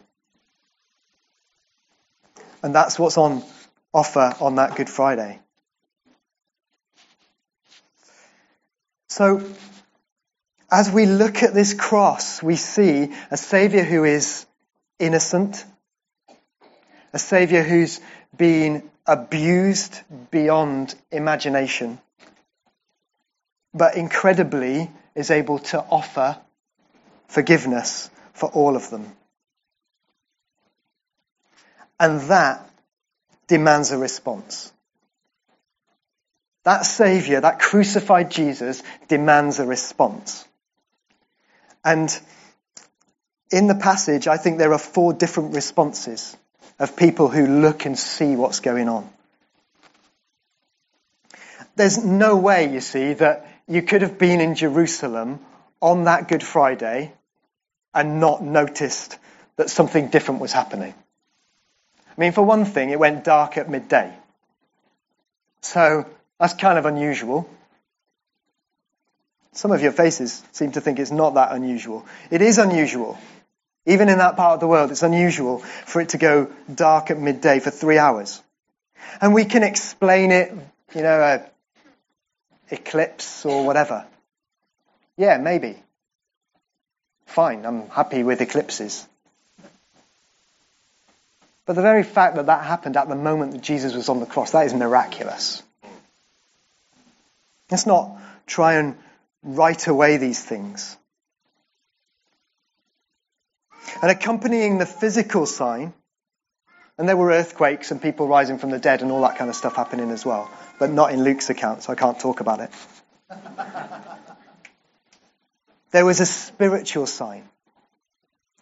And 2.63 2.73
that's 2.73 2.97
what's 2.97 3.17
on 3.17 3.43
offer 3.93 4.35
on 4.39 4.55
that 4.55 4.75
Good 4.75 4.89
Friday. 4.89 5.39
So, 9.07 9.41
as 10.69 10.91
we 10.91 11.05
look 11.05 11.43
at 11.43 11.53
this 11.53 11.73
cross, 11.73 12.43
we 12.43 12.57
see 12.57 13.13
a 13.31 13.37
Saviour 13.37 13.83
who 13.83 14.03
is 14.03 14.45
innocent, 14.99 15.63
a 17.13 17.19
Saviour 17.19 17.63
who's 17.63 18.01
been 18.35 18.89
abused 19.05 20.01
beyond 20.31 20.93
imagination, 21.11 21.99
but 23.73 23.95
incredibly 23.95 24.91
is 25.15 25.31
able 25.31 25.59
to 25.59 25.79
offer 25.79 26.37
forgiveness 27.27 28.09
for 28.33 28.49
all 28.49 28.75
of 28.75 28.89
them. 28.89 29.11
And 31.99 32.21
that 32.21 32.69
demands 33.47 33.91
a 33.91 33.97
response. 33.97 34.71
That 36.63 36.85
Saviour, 36.85 37.41
that 37.41 37.59
crucified 37.59 38.31
Jesus, 38.31 38.81
demands 39.07 39.59
a 39.59 39.65
response. 39.65 40.45
And 41.83 42.09
in 43.51 43.67
the 43.67 43.75
passage, 43.75 44.27
I 44.27 44.37
think 44.37 44.57
there 44.57 44.73
are 44.73 44.79
four 44.79 45.13
different 45.13 45.53
responses 45.53 46.35
of 46.79 46.97
people 46.97 47.29
who 47.29 47.61
look 47.61 47.85
and 47.85 47.97
see 47.97 48.35
what's 48.35 48.59
going 48.59 48.89
on. 48.89 49.07
There's 51.75 52.03
no 52.03 52.37
way, 52.37 52.73
you 52.73 52.81
see, 52.81 53.13
that 53.13 53.47
you 53.67 53.81
could 53.81 54.01
have 54.01 54.17
been 54.17 54.41
in 54.41 54.55
Jerusalem 54.55 55.39
on 55.81 56.05
that 56.05 56.27
Good 56.27 56.43
Friday 56.43 57.13
and 57.93 58.19
not 58.19 58.43
noticed 58.43 59.17
that 59.55 59.69
something 59.69 60.09
different 60.09 60.41
was 60.41 60.51
happening. 60.51 60.93
I 62.07 62.21
mean, 62.21 62.31
for 62.31 62.43
one 62.43 62.65
thing, 62.65 62.89
it 62.89 62.99
went 62.99 63.23
dark 63.23 63.57
at 63.57 63.69
midday. 63.69 64.13
So 65.61 66.05
that's 66.39 66.53
kind 66.53 66.77
of 66.77 66.85
unusual. 66.85 67.49
Some 69.53 69.71
of 69.71 69.81
your 69.81 69.91
faces 69.91 70.43
seem 70.51 70.71
to 70.73 70.81
think 70.81 70.99
it's 70.99 71.11
not 71.11 71.35
that 71.35 71.51
unusual. 71.51 72.05
It 72.29 72.41
is 72.41 72.57
unusual. 72.57 73.17
Even 73.85 74.09
in 74.09 74.17
that 74.17 74.35
part 74.35 74.55
of 74.55 74.59
the 74.59 74.67
world, 74.67 74.91
it's 74.91 75.03
unusual 75.03 75.59
for 75.59 76.01
it 76.01 76.09
to 76.09 76.17
go 76.17 76.51
dark 76.73 77.11
at 77.11 77.19
midday 77.19 77.59
for 77.59 77.69
three 77.69 77.97
hours. 77.97 78.41
And 79.21 79.33
we 79.33 79.45
can 79.45 79.63
explain 79.63 80.31
it, 80.31 80.51
you 80.93 81.01
know, 81.01 81.19
a 81.21 81.45
eclipse 82.73 83.45
or 83.45 83.65
whatever. 83.65 84.05
Yeah, 85.17 85.37
maybe. 85.37 85.81
Fine, 87.25 87.65
I'm 87.65 87.89
happy 87.89 88.23
with 88.23 88.41
eclipses. 88.41 89.07
But 91.65 91.75
the 91.75 91.81
very 91.81 92.03
fact 92.03 92.35
that 92.35 92.45
that 92.45 92.63
happened 92.63 92.95
at 92.95 93.09
the 93.09 93.15
moment 93.15 93.53
that 93.53 93.61
Jesus 93.61 93.95
was 93.95 94.09
on 94.09 94.19
the 94.19 94.25
cross, 94.25 94.51
that 94.51 94.67
is 94.67 94.73
miraculous. 94.73 95.63
Let's 97.71 97.87
not 97.87 98.17
try 98.45 98.73
and 98.75 98.95
write 99.43 99.87
away 99.87 100.17
these 100.17 100.43
things. 100.43 100.95
And 104.01 104.11
accompanying 104.11 104.77
the 104.77 104.85
physical 104.85 105.45
sign, 105.45 105.93
and 106.97 107.09
there 107.09 107.17
were 107.17 107.31
earthquakes 107.31 107.91
and 107.91 108.01
people 108.01 108.27
rising 108.27 108.59
from 108.59 108.69
the 108.69 108.79
dead 108.79 109.01
and 109.01 109.11
all 109.11 109.21
that 109.21 109.37
kind 109.37 109.49
of 109.49 109.55
stuff 109.55 109.75
happening 109.75 110.11
as 110.11 110.25
well, 110.25 110.49
but 110.79 110.91
not 110.91 111.11
in 111.11 111.23
Luke's 111.23 111.49
account, 111.49 111.83
so 111.83 111.91
I 111.91 111.95
can't 111.95 112.19
talk 112.19 112.39
about 112.39 112.59
it. 112.59 112.69
there 115.95 116.03
was 116.03 116.19
a 116.19 116.25
spiritual 116.25 117.05
sign. 117.05 117.47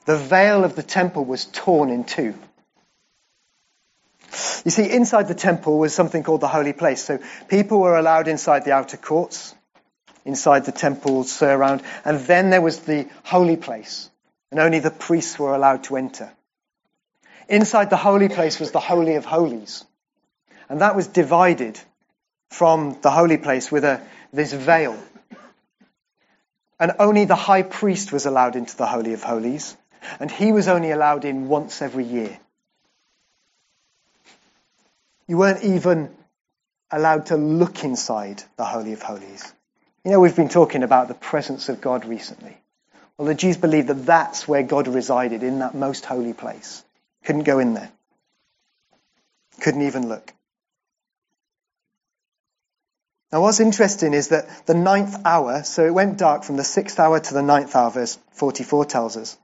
The 0.05 0.15
veil 0.15 0.63
of 0.63 0.75
the 0.75 0.83
temple 0.83 1.25
was 1.25 1.45
torn 1.45 1.89
in 1.89 2.03
two. 2.03 2.35
You 4.63 4.69
see, 4.69 4.87
inside 4.87 5.27
the 5.27 5.33
temple 5.33 5.79
was 5.79 5.95
something 5.95 6.21
called 6.21 6.41
the 6.41 6.47
holy 6.47 6.73
place. 6.73 7.03
So 7.03 7.17
people 7.47 7.79
were 7.79 7.97
allowed 7.97 8.27
inside 8.27 8.65
the 8.65 8.73
outer 8.73 8.97
courts, 8.97 9.55
inside 10.23 10.65
the 10.65 10.71
temple 10.71 11.23
surround, 11.23 11.81
and 12.05 12.19
then 12.19 12.51
there 12.51 12.61
was 12.61 12.81
the 12.81 13.07
holy 13.23 13.57
place, 13.57 14.11
and 14.51 14.59
only 14.59 14.77
the 14.77 14.91
priests 14.91 15.39
were 15.39 15.55
allowed 15.55 15.85
to 15.85 15.97
enter. 15.97 16.31
inside 17.49 17.89
the 17.89 17.97
holy 17.97 18.29
place 18.29 18.59
was 18.59 18.69
the 18.69 18.79
Holy 18.79 19.15
of 19.15 19.25
Holies. 19.25 19.83
And 20.69 20.81
that 20.81 20.95
was 20.95 21.07
divided 21.07 21.79
from 22.51 22.95
the 23.01 23.09
holy 23.09 23.37
place 23.37 23.71
with 23.71 23.85
a, 23.85 24.01
this 24.31 24.53
veil. 24.53 24.95
And 26.79 26.93
only 26.99 27.25
the 27.25 27.35
high 27.35 27.63
priest 27.63 28.11
was 28.11 28.25
allowed 28.25 28.55
into 28.55 28.75
the 28.75 28.87
Holy 28.87 29.13
of 29.13 29.23
Holies. 29.23 29.77
And 30.19 30.29
he 30.29 30.51
was 30.51 30.67
only 30.67 30.91
allowed 30.91 31.25
in 31.25 31.47
once 31.47 31.81
every 31.81 32.03
year. 32.03 32.37
You 35.27 35.37
weren't 35.37 35.63
even 35.63 36.09
allowed 36.91 37.27
to 37.27 37.37
look 37.37 37.83
inside 37.83 38.43
the 38.57 38.65
Holy 38.65 38.93
of 38.93 39.01
Holies. 39.01 39.53
You 40.03 40.11
know, 40.11 40.19
we've 40.19 40.35
been 40.35 40.49
talking 40.49 40.83
about 40.83 41.07
the 41.07 41.13
presence 41.13 41.69
of 41.69 41.79
God 41.79 42.05
recently. 42.05 42.57
Well, 43.17 43.27
the 43.27 43.35
Jews 43.35 43.57
believed 43.57 43.87
that 43.87 44.05
that's 44.05 44.47
where 44.47 44.63
God 44.63 44.87
resided, 44.87 45.43
in 45.43 45.59
that 45.59 45.75
most 45.75 46.05
holy 46.05 46.33
place. 46.33 46.83
Couldn't 47.23 47.43
go 47.43 47.59
in 47.59 47.73
there. 47.73 47.91
Couldn't 49.61 49.83
even 49.83 50.09
look. 50.09 50.33
Now, 53.33 53.41
what's 53.41 53.59
interesting 53.59 54.13
is 54.13 54.27
that 54.27 54.67
the 54.67 54.75
ninth 54.75 55.25
hour, 55.25 55.63
so 55.63 55.83
it 55.87 55.93
went 55.93 56.19
dark 56.19 56.43
from 56.43 56.55
the 56.55 56.63
sixth 56.63 56.99
hour 56.99 57.19
to 57.19 57.33
the 57.33 57.41
ninth 57.41 57.75
hour, 57.75 57.89
verse 57.89 58.19
44 58.33 58.85
tells 58.85 59.17
us. 59.17 59.35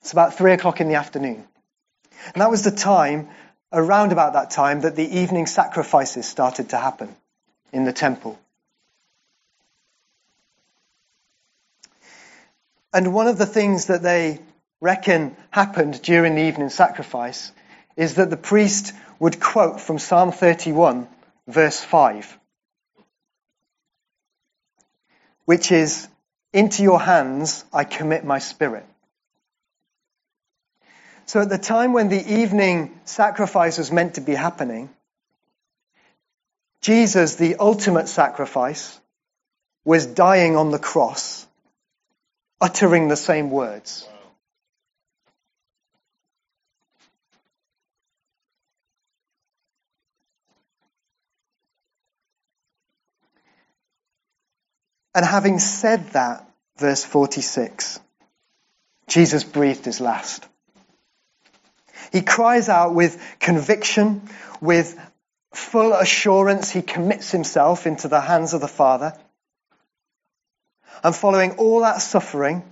It's 0.00 0.12
about 0.12 0.38
three 0.38 0.54
o'clock 0.54 0.80
in 0.80 0.88
the 0.88 0.94
afternoon. 0.94 1.44
And 2.32 2.40
that 2.40 2.50
was 2.50 2.64
the 2.64 2.70
time, 2.70 3.28
around 3.70 4.12
about 4.12 4.32
that 4.32 4.50
time, 4.50 4.80
that 4.80 4.96
the 4.96 5.18
evening 5.18 5.44
sacrifices 5.44 6.24
started 6.24 6.70
to 6.70 6.78
happen 6.78 7.14
in 7.74 7.84
the 7.84 7.92
temple. 7.92 8.38
And 12.94 13.12
one 13.12 13.26
of 13.26 13.36
the 13.36 13.44
things 13.44 13.88
that 13.88 14.02
they 14.02 14.40
reckon 14.80 15.36
happened 15.50 16.00
during 16.00 16.36
the 16.36 16.44
evening 16.44 16.70
sacrifice 16.70 17.52
is 17.98 18.14
that 18.14 18.30
the 18.30 18.38
priest 18.38 18.94
would 19.18 19.40
quote 19.40 19.78
from 19.78 19.98
Psalm 19.98 20.32
31, 20.32 21.06
verse 21.46 21.80
5, 21.80 22.38
which 25.44 25.72
is, 25.72 26.08
Into 26.52 26.82
your 26.82 27.00
hands 27.00 27.64
I 27.72 27.84
commit 27.84 28.24
my 28.24 28.38
spirit. 28.38 28.86
So 31.26 31.40
at 31.40 31.48
the 31.48 31.58
time 31.58 31.92
when 31.92 32.08
the 32.08 32.40
evening 32.40 32.98
sacrifice 33.04 33.78
was 33.78 33.90
meant 33.90 34.14
to 34.14 34.20
be 34.20 34.34
happening, 34.34 34.90
Jesus, 36.82 37.36
the 37.36 37.56
ultimate 37.56 38.08
sacrifice, 38.08 39.00
was 39.84 40.06
dying 40.06 40.56
on 40.56 40.70
the 40.70 40.78
cross 40.78 41.46
uttering 42.60 43.08
the 43.08 43.16
same 43.16 43.50
words. 43.50 44.08
And 55.14 55.24
having 55.24 55.58
said 55.60 56.10
that, 56.10 56.48
verse 56.76 57.04
46, 57.04 58.00
Jesus 59.06 59.44
breathed 59.44 59.84
his 59.84 60.00
last. 60.00 60.46
He 62.12 62.22
cries 62.22 62.68
out 62.68 62.94
with 62.94 63.20
conviction, 63.38 64.22
with 64.60 64.98
full 65.52 65.92
assurance. 65.92 66.70
He 66.70 66.82
commits 66.82 67.30
himself 67.30 67.86
into 67.86 68.08
the 68.08 68.20
hands 68.20 68.54
of 68.54 68.60
the 68.60 68.68
Father. 68.68 69.16
And 71.02 71.14
following 71.14 71.52
all 71.52 71.80
that 71.80 72.00
suffering, 72.00 72.62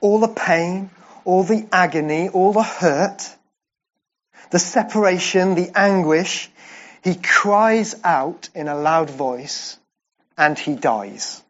all 0.00 0.18
the 0.18 0.28
pain, 0.28 0.90
all 1.24 1.44
the 1.44 1.66
agony, 1.72 2.28
all 2.28 2.52
the 2.52 2.62
hurt, 2.62 3.36
the 4.50 4.58
separation, 4.58 5.54
the 5.54 5.70
anguish, 5.76 6.50
he 7.04 7.14
cries 7.14 7.94
out 8.02 8.48
in 8.54 8.68
a 8.68 8.76
loud 8.76 9.10
voice 9.10 9.78
and 10.36 10.58
he 10.58 10.74
dies. 10.74 11.42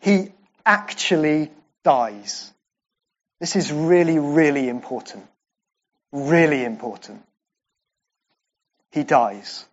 He 0.00 0.32
actually 0.64 1.50
dies. 1.84 2.52
This 3.40 3.56
is 3.56 3.72
really, 3.72 4.18
really 4.18 4.68
important. 4.68 5.26
Really 6.12 6.64
important. 6.64 7.22
He 8.90 9.02
dies 9.02 9.64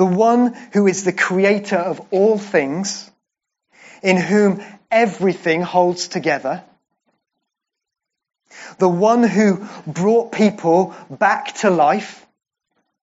the 0.00 0.06
one 0.06 0.54
who 0.72 0.86
is 0.86 1.04
the 1.04 1.12
creator 1.12 1.76
of 1.76 2.00
all 2.10 2.38
things, 2.38 3.10
in 4.02 4.16
whom 4.16 4.62
everything 4.90 5.60
holds 5.60 6.08
together, 6.08 6.64
the 8.78 8.88
one 8.88 9.22
who 9.22 9.68
brought 9.86 10.32
people 10.32 10.94
back 11.10 11.54
to 11.56 11.68
life, 11.68 12.26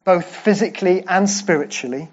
both 0.08 0.26
physically 0.26 1.04
and 1.06 1.30
spiritually, 1.30 2.08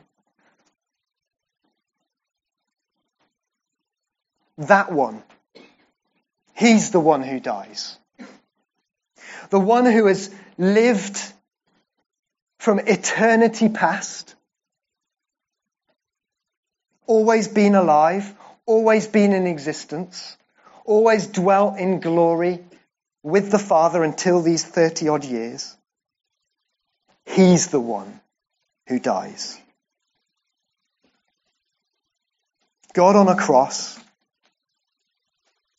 that 4.59 4.91
one, 4.91 5.23
he's 6.57 6.91
the 6.91 6.99
one 6.99 7.23
who 7.23 7.39
dies. 7.39 7.97
The 9.51 9.61
one 9.61 9.87
who 9.87 10.07
has 10.07 10.29
lived 10.59 11.23
from 12.59 12.81
eternity 12.81 13.69
past 13.69 14.35
always 17.07 17.47
been 17.47 17.77
alive, 17.77 18.35
always 18.67 19.07
been 19.07 19.33
in 19.33 19.47
existence, 19.47 20.37
always 20.85 21.29
dwelt 21.29 21.79
in 21.79 22.01
glory 22.01 22.59
with 23.23 23.53
the 23.53 23.61
Father 23.61 24.03
until 24.03 24.43
these 24.43 24.65
30 24.65 25.07
odd 25.11 25.25
years. 25.25 25.77
He's 27.27 27.69
the 27.69 27.81
one 27.81 28.21
who 28.89 28.99
dies. 28.99 29.59
God 32.95 33.17
on 33.17 33.29
a 33.29 33.37
cross 33.37 33.99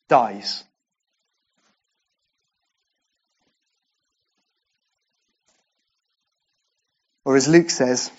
dies. 0.09 0.63
Or 7.23 7.35
as 7.35 7.47
Luke 7.47 7.69
says, 7.69 8.11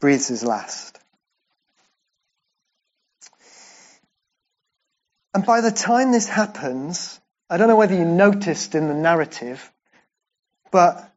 breathes 0.00 0.28
his 0.28 0.42
last. 0.42 0.98
And 5.34 5.46
by 5.46 5.60
the 5.60 5.70
time 5.70 6.10
this 6.10 6.28
happens, 6.28 7.20
I 7.48 7.56
don't 7.56 7.68
know 7.68 7.76
whether 7.76 7.94
you 7.94 8.04
noticed 8.04 8.74
in 8.74 8.88
the 8.88 8.94
narrative, 8.94 9.70
but 10.72 11.12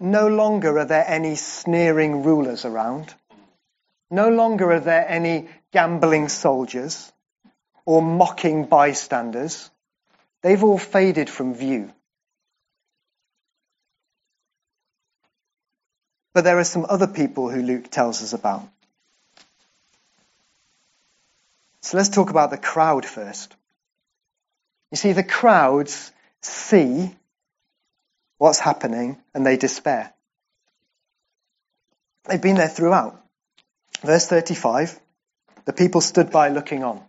no 0.00 0.28
longer 0.28 0.78
are 0.78 0.86
there 0.86 1.04
any 1.06 1.36
sneering 1.36 2.22
rulers 2.22 2.64
around. 2.64 3.14
No 4.10 4.30
longer 4.30 4.72
are 4.72 4.80
there 4.80 5.06
any 5.06 5.48
gambling 5.72 6.30
soldiers 6.30 7.12
or 7.84 8.00
mocking 8.00 8.64
bystanders. 8.64 9.70
They've 10.42 10.64
all 10.64 10.78
faded 10.78 11.28
from 11.28 11.54
view. 11.54 11.92
But 16.32 16.44
there 16.44 16.58
are 16.58 16.64
some 16.64 16.86
other 16.88 17.06
people 17.06 17.50
who 17.50 17.60
Luke 17.60 17.90
tells 17.90 18.22
us 18.22 18.32
about. 18.32 18.66
So 21.82 21.96
let's 21.96 22.08
talk 22.08 22.30
about 22.30 22.50
the 22.50 22.58
crowd 22.58 23.04
first. 23.04 23.54
You 24.90 24.96
see, 24.96 25.12
the 25.12 25.24
crowds 25.24 26.10
see 26.40 27.14
what's 28.40 28.58
happening 28.58 29.18
and 29.34 29.44
they 29.44 29.58
despair. 29.58 30.14
They've 32.26 32.40
been 32.40 32.56
there 32.56 32.68
throughout. 32.68 33.22
Verse 34.00 34.26
35, 34.26 34.98
the 35.66 35.74
people 35.74 36.00
stood 36.00 36.30
by 36.30 36.48
looking 36.48 36.82
on. 36.82 37.02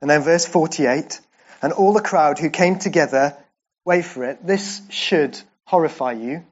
And 0.00 0.10
then 0.10 0.22
verse 0.22 0.46
48, 0.46 1.20
and 1.62 1.72
all 1.72 1.92
the 1.92 2.00
crowd 2.00 2.40
who 2.40 2.50
came 2.50 2.80
together, 2.80 3.36
wait 3.84 4.04
for 4.04 4.24
it, 4.24 4.44
this 4.44 4.82
should 4.90 5.40
horrify 5.64 6.12
you. 6.12 6.44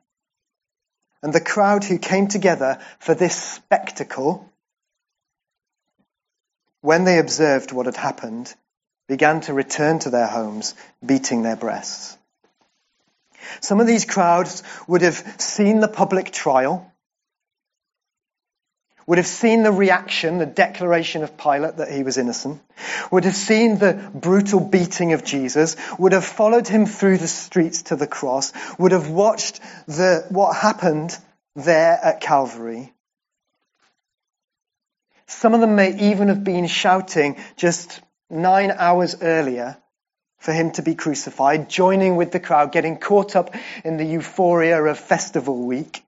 And 1.21 1.33
the 1.33 1.41
crowd 1.41 1.83
who 1.83 1.99
came 1.99 2.29
together 2.29 2.79
for 3.01 3.14
this 3.14 3.35
spectacle 3.35 4.49
when 6.81 7.03
they 7.03 7.19
observed 7.19 7.73
what 7.73 7.87
had 7.87 7.97
happened, 7.97 8.55
began 9.09 9.41
to 9.41 9.55
return 9.55 9.99
to 10.01 10.11
their 10.11 10.27
homes, 10.27 10.75
beating 11.05 11.43
their 11.43 11.57
breasts. 11.57 12.19
Some 13.61 13.80
of 13.80 13.86
these 13.86 14.05
crowds 14.05 14.62
would 14.86 15.03
have 15.03 15.22
seen 15.38 15.80
the 15.80 15.88
public 15.88 16.30
trial, 16.30 16.93
would 19.07 19.18
have 19.18 19.26
seen 19.26 19.62
the 19.62 19.72
reaction, 19.72 20.38
the 20.38 20.47
declaration 20.47 21.22
of 21.22 21.36
Pilate 21.36 21.78
that 21.78 21.90
he 21.90 22.03
was 22.03 22.18
innocent, 22.18 22.62
would 23.11 23.24
have 23.24 23.34
seen 23.34 23.78
the 23.78 24.11
brutal 24.14 24.61
beating 24.61 25.12
of 25.12 25.24
Jesus, 25.24 25.76
would 25.99 26.12
have 26.12 26.24
followed 26.24 26.68
him 26.68 26.86
through 26.86 27.18
the 27.18 27.28
streets 27.28 27.82
to 27.84 27.97
the 27.97 28.07
cross, 28.07 28.53
would 28.78 28.93
have 28.93 29.11
watched 29.11 29.61
the, 29.86 30.24
what 30.28 30.57
happened 30.57 31.16
there 31.57 31.99
at 32.03 32.20
Calvary, 32.20 32.93
some 35.32 35.55
of 35.55 35.61
them 35.61 35.76
may 35.76 35.99
even 36.11 36.28
have 36.28 36.45
been 36.45 36.66
shouting 36.66 37.36
just 37.57 38.01
nine 38.30 38.70
hours 38.70 39.16
earlier, 39.22 39.78
for 40.43 40.53
him 40.53 40.72
to 40.72 40.82
be 40.82 40.97
crucified, 40.97 41.70
joining 41.70 42.16
with 42.16 42.32
the 42.32 42.40
crowd, 42.40 42.72
getting 42.72 42.99
caught 42.99 43.36
up 43.36 43.55
in 43.84 43.97
the 43.97 44.05
euphoria 44.05 44.82
of 44.82 44.99
festival 44.99 45.57
week. 45.57 46.03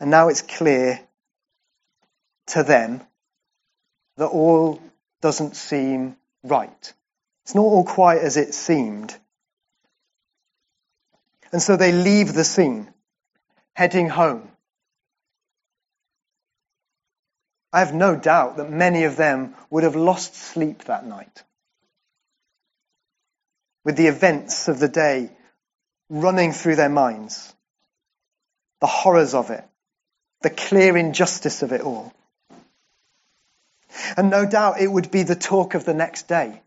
And 0.00 0.10
now 0.10 0.26
it's 0.26 0.42
clear 0.42 0.98
to 2.48 2.64
them 2.64 3.00
that 4.16 4.26
all 4.26 4.82
doesn't 5.20 5.54
seem 5.54 6.16
right. 6.42 6.92
It's 7.44 7.54
not 7.54 7.62
all 7.62 7.84
quite 7.84 8.22
as 8.22 8.36
it 8.36 8.54
seemed. 8.54 9.16
And 11.52 11.62
so 11.62 11.76
they 11.76 11.92
leave 11.92 12.32
the 12.32 12.42
scene, 12.42 12.92
heading 13.74 14.08
home. 14.08 14.50
I 17.72 17.78
have 17.78 17.94
no 17.94 18.16
doubt 18.16 18.56
that 18.56 18.68
many 18.68 19.04
of 19.04 19.16
them 19.16 19.54
would 19.70 19.84
have 19.84 19.94
lost 19.94 20.34
sleep 20.34 20.84
that 20.86 21.06
night. 21.06 21.44
With 23.84 23.96
the 23.96 24.06
events 24.06 24.68
of 24.68 24.78
the 24.78 24.88
day 24.88 25.30
running 26.08 26.52
through 26.52 26.76
their 26.76 26.88
minds, 26.88 27.52
the 28.80 28.86
horrors 28.86 29.34
of 29.34 29.50
it, 29.50 29.64
the 30.42 30.50
clear 30.50 30.96
injustice 30.96 31.62
of 31.62 31.72
it 31.72 31.80
all. 31.80 32.12
And 34.16 34.30
no 34.30 34.46
doubt 34.46 34.80
it 34.80 34.90
would 34.90 35.10
be 35.10 35.22
the 35.22 35.36
talk 35.36 35.74
of 35.74 35.84
the 35.84 35.94
next 35.94 36.28
day. 36.28 36.60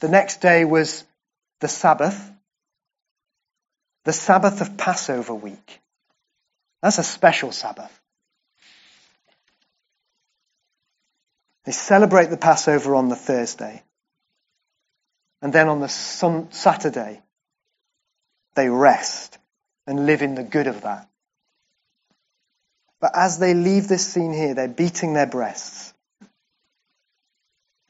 The 0.00 0.08
next 0.08 0.40
day 0.40 0.64
was 0.64 1.04
the 1.60 1.68
Sabbath, 1.68 2.32
the 4.04 4.12
Sabbath 4.12 4.60
of 4.60 4.76
Passover 4.76 5.34
week. 5.34 5.80
That's 6.82 6.98
a 6.98 7.04
special 7.04 7.52
Sabbath. 7.52 7.92
They 11.64 11.72
celebrate 11.72 12.30
the 12.30 12.36
Passover 12.36 12.94
on 12.94 13.08
the 13.08 13.16
Thursday. 13.16 13.82
And 15.42 15.52
then 15.52 15.68
on 15.68 15.80
the 15.80 15.88
sun- 15.88 16.52
Saturday, 16.52 17.22
they 18.54 18.68
rest 18.68 19.38
and 19.86 20.06
live 20.06 20.22
in 20.22 20.34
the 20.34 20.42
good 20.42 20.66
of 20.66 20.82
that. 20.82 21.08
But 23.00 23.12
as 23.14 23.38
they 23.38 23.54
leave 23.54 23.88
this 23.88 24.06
scene 24.06 24.32
here, 24.32 24.54
they're 24.54 24.68
beating 24.68 25.14
their 25.14 25.26
breasts. 25.26 25.94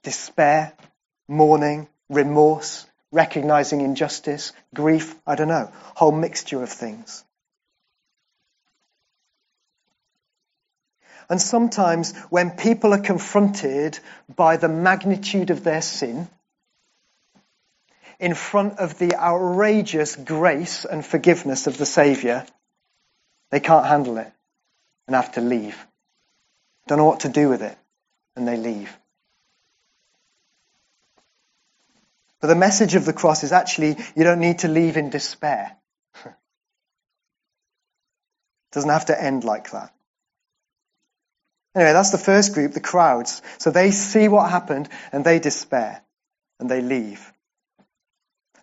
Despair, 0.02 0.74
mourning, 1.28 1.88
remorse, 2.10 2.86
recognizing 3.12 3.80
injustice, 3.80 4.52
grief, 4.74 5.14
I 5.26 5.34
don't 5.34 5.48
know, 5.48 5.72
whole 5.96 6.12
mixture 6.12 6.62
of 6.62 6.70
things. 6.70 7.24
And 11.30 11.40
sometimes 11.40 12.14
when 12.30 12.52
people 12.52 12.94
are 12.94 13.00
confronted 13.00 13.98
by 14.34 14.56
the 14.56 14.68
magnitude 14.68 15.50
of 15.50 15.64
their 15.64 15.82
sin, 15.82 16.28
in 18.20 18.34
front 18.34 18.78
of 18.78 18.98
the 18.98 19.14
outrageous 19.14 20.16
grace 20.16 20.84
and 20.84 21.04
forgiveness 21.04 21.66
of 21.66 21.78
the 21.78 21.86
Saviour, 21.86 22.44
they 23.50 23.60
can't 23.60 23.86
handle 23.86 24.18
it 24.18 24.32
and 25.06 25.16
have 25.16 25.32
to 25.32 25.40
leave. 25.40 25.76
Don't 26.86 26.98
know 26.98 27.04
what 27.04 27.20
to 27.20 27.28
do 27.28 27.48
with 27.48 27.62
it, 27.62 27.76
and 28.34 28.46
they 28.46 28.56
leave. 28.56 28.96
But 32.40 32.48
the 32.48 32.54
message 32.54 32.94
of 32.94 33.04
the 33.04 33.12
cross 33.12 33.42
is 33.42 33.52
actually 33.52 33.96
you 34.14 34.24
don't 34.24 34.40
need 34.40 34.60
to 34.60 34.68
leave 34.68 34.96
in 34.96 35.10
despair. 35.10 35.76
it 36.24 36.32
doesn't 38.72 38.90
have 38.90 39.06
to 39.06 39.22
end 39.22 39.44
like 39.44 39.70
that. 39.72 39.92
Anyway, 41.74 41.92
that's 41.92 42.10
the 42.10 42.18
first 42.18 42.54
group, 42.54 42.72
the 42.72 42.80
crowds. 42.80 43.42
So 43.58 43.70
they 43.70 43.90
see 43.90 44.28
what 44.28 44.50
happened 44.50 44.88
and 45.12 45.24
they 45.24 45.38
despair 45.38 46.02
and 46.58 46.70
they 46.70 46.80
leave. 46.80 47.32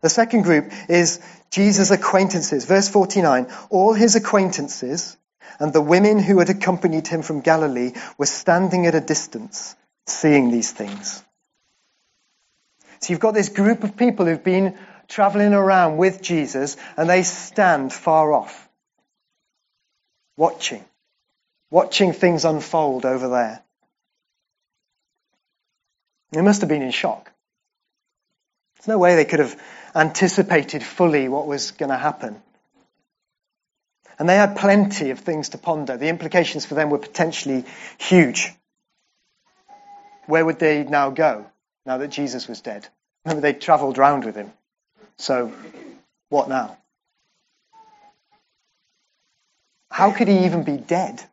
The 0.05 0.09
second 0.09 0.43
group 0.43 0.71
is 0.87 1.19
Jesus' 1.49 1.89
acquaintances. 1.89 2.65
Verse 2.65 2.87
49 2.87 3.47
All 3.71 3.95
his 3.95 4.15
acquaintances 4.15 5.17
and 5.59 5.73
the 5.73 5.81
women 5.81 6.19
who 6.19 6.37
had 6.37 6.51
accompanied 6.51 7.07
him 7.07 7.23
from 7.23 7.41
Galilee 7.41 7.93
were 8.15 8.27
standing 8.27 8.85
at 8.85 8.93
a 8.93 9.01
distance, 9.01 9.75
seeing 10.05 10.51
these 10.51 10.71
things. 10.71 11.23
So 12.99 13.13
you've 13.13 13.19
got 13.19 13.33
this 13.33 13.49
group 13.49 13.83
of 13.83 13.97
people 13.97 14.27
who've 14.27 14.43
been 14.43 14.77
traveling 15.07 15.55
around 15.55 15.97
with 15.97 16.21
Jesus, 16.21 16.77
and 16.95 17.09
they 17.09 17.23
stand 17.23 17.91
far 17.91 18.31
off, 18.31 18.69
watching, 20.37 20.85
watching 21.71 22.13
things 22.13 22.45
unfold 22.45 23.05
over 23.07 23.27
there. 23.27 23.63
They 26.31 26.43
must 26.43 26.61
have 26.61 26.69
been 26.69 26.83
in 26.83 26.91
shock. 26.91 27.31
There's 28.85 28.93
no 28.93 28.99
way 28.99 29.15
they 29.15 29.25
could 29.25 29.39
have 29.39 29.59
anticipated 29.95 30.83
fully 30.83 31.27
what 31.27 31.47
was 31.47 31.71
going 31.71 31.89
to 31.89 31.97
happen. 31.97 32.39
And 34.19 34.29
they 34.29 34.35
had 34.35 34.57
plenty 34.57 35.09
of 35.09 35.21
things 35.21 35.49
to 35.49 35.57
ponder. 35.57 35.97
The 35.97 36.09
implications 36.09 36.67
for 36.67 36.75
them 36.75 36.91
were 36.91 36.99
potentially 36.99 37.65
huge. 37.97 38.53
Where 40.27 40.45
would 40.45 40.59
they 40.59 40.83
now 40.83 41.09
go 41.09 41.47
now 41.87 41.97
that 41.97 42.09
Jesus 42.09 42.47
was 42.47 42.61
dead? 42.61 42.87
Remember, 43.25 43.41
they 43.41 43.53
travelled 43.53 43.97
round 43.97 44.23
with 44.23 44.35
him. 44.35 44.53
So, 45.17 45.51
what 46.29 46.47
now? 46.47 46.77
How 49.89 50.11
could 50.11 50.27
he 50.27 50.45
even 50.45 50.61
be 50.61 50.77
dead? 50.77 51.23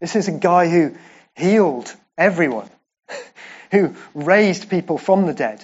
This 0.00 0.16
is 0.16 0.28
a 0.28 0.32
guy 0.32 0.70
who 0.70 0.96
healed 1.36 1.94
everyone, 2.16 2.70
who 3.70 3.94
raised 4.14 4.70
people 4.70 4.96
from 4.96 5.26
the 5.26 5.34
dead. 5.34 5.62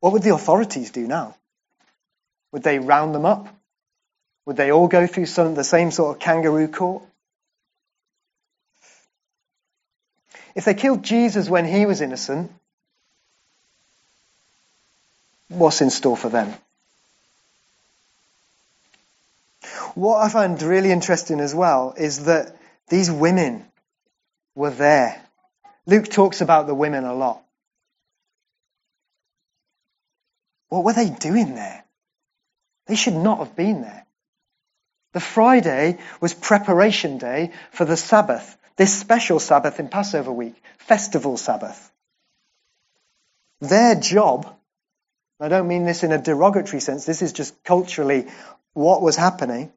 What 0.00 0.12
would 0.12 0.22
the 0.22 0.34
authorities 0.34 0.90
do 0.90 1.06
now? 1.06 1.36
Would 2.52 2.62
they 2.62 2.78
round 2.78 3.14
them 3.14 3.26
up? 3.26 3.48
Would 4.46 4.56
they 4.56 4.70
all 4.70 4.88
go 4.88 5.06
through 5.06 5.26
some, 5.26 5.54
the 5.54 5.64
same 5.64 5.90
sort 5.90 6.16
of 6.16 6.20
kangaroo 6.20 6.68
court? 6.68 7.02
If 10.54 10.64
they 10.64 10.74
killed 10.74 11.02
Jesus 11.02 11.48
when 11.48 11.66
he 11.66 11.84
was 11.84 12.00
innocent, 12.00 12.50
what's 15.48 15.80
in 15.80 15.90
store 15.90 16.16
for 16.16 16.28
them? 16.28 16.54
What 19.94 20.18
I 20.18 20.28
find 20.28 20.60
really 20.62 20.92
interesting 20.92 21.40
as 21.40 21.54
well 21.54 21.94
is 21.96 22.24
that 22.24 22.56
these 22.88 23.10
women 23.10 23.64
were 24.54 24.70
there. 24.70 25.20
Luke 25.86 26.08
talks 26.08 26.40
about 26.40 26.66
the 26.66 26.74
women 26.74 27.04
a 27.04 27.14
lot. 27.14 27.42
What 30.68 30.84
were 30.84 30.92
they 30.92 31.10
doing 31.10 31.54
there? 31.54 31.84
They 32.86 32.96
should 32.96 33.14
not 33.14 33.38
have 33.38 33.56
been 33.56 33.82
there. 33.82 34.06
The 35.12 35.20
Friday 35.20 35.98
was 36.20 36.34
preparation 36.34 37.18
day 37.18 37.52
for 37.72 37.84
the 37.84 37.96
Sabbath, 37.96 38.56
this 38.76 38.94
special 38.98 39.38
Sabbath 39.38 39.80
in 39.80 39.88
Passover 39.88 40.32
week, 40.32 40.54
festival 40.78 41.36
Sabbath. 41.36 41.90
Their 43.60 43.94
job, 43.94 44.54
I 45.40 45.48
don't 45.48 45.68
mean 45.68 45.86
this 45.86 46.02
in 46.02 46.12
a 46.12 46.18
derogatory 46.18 46.80
sense, 46.80 47.06
this 47.06 47.22
is 47.22 47.32
just 47.32 47.64
culturally 47.64 48.26
what 48.74 49.00
was 49.00 49.16
happening. 49.16 49.72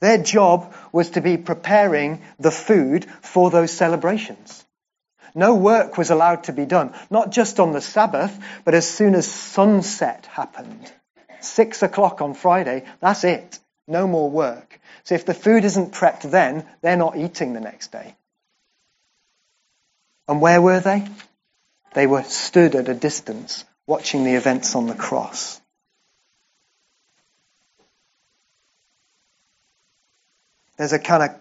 Their 0.00 0.18
job 0.18 0.74
was 0.92 1.10
to 1.10 1.20
be 1.20 1.36
preparing 1.36 2.22
the 2.38 2.50
food 2.50 3.06
for 3.22 3.50
those 3.50 3.70
celebrations. 3.70 4.64
No 5.34 5.54
work 5.54 5.96
was 5.96 6.10
allowed 6.10 6.44
to 6.44 6.52
be 6.52 6.66
done, 6.66 6.92
not 7.10 7.30
just 7.30 7.58
on 7.58 7.72
the 7.72 7.80
Sabbath, 7.80 8.38
but 8.64 8.74
as 8.74 8.88
soon 8.88 9.14
as 9.14 9.30
sunset 9.30 10.26
happened. 10.26 10.92
Six 11.40 11.82
o'clock 11.82 12.20
on 12.20 12.34
Friday, 12.34 12.84
that's 13.00 13.24
it. 13.24 13.58
No 13.88 14.06
more 14.06 14.30
work. 14.30 14.78
So 15.04 15.14
if 15.14 15.24
the 15.24 15.34
food 15.34 15.64
isn't 15.64 15.92
prepped 15.92 16.30
then, 16.30 16.66
they're 16.82 16.96
not 16.96 17.16
eating 17.16 17.52
the 17.52 17.60
next 17.60 17.92
day. 17.92 18.14
And 20.28 20.40
where 20.40 20.60
were 20.60 20.80
they? 20.80 21.06
They 21.94 22.06
were 22.06 22.22
stood 22.22 22.74
at 22.74 22.88
a 22.88 22.94
distance, 22.94 23.64
watching 23.86 24.24
the 24.24 24.34
events 24.34 24.74
on 24.76 24.86
the 24.86 24.94
cross. 24.94 25.60
There's 30.76 30.92
a 30.92 30.98
kind 30.98 31.22
of 31.22 31.36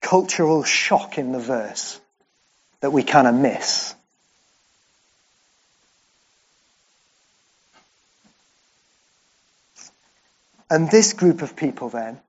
cultural 0.00 0.64
shock 0.64 1.18
in 1.18 1.32
the 1.32 1.40
verse 1.40 2.00
that 2.80 2.90
we 2.90 3.02
kind 3.02 3.26
of 3.26 3.34
miss. 3.34 3.94
And 10.70 10.90
this 10.90 11.14
group 11.14 11.42
of 11.42 11.56
people 11.56 11.88
then, 11.88 12.20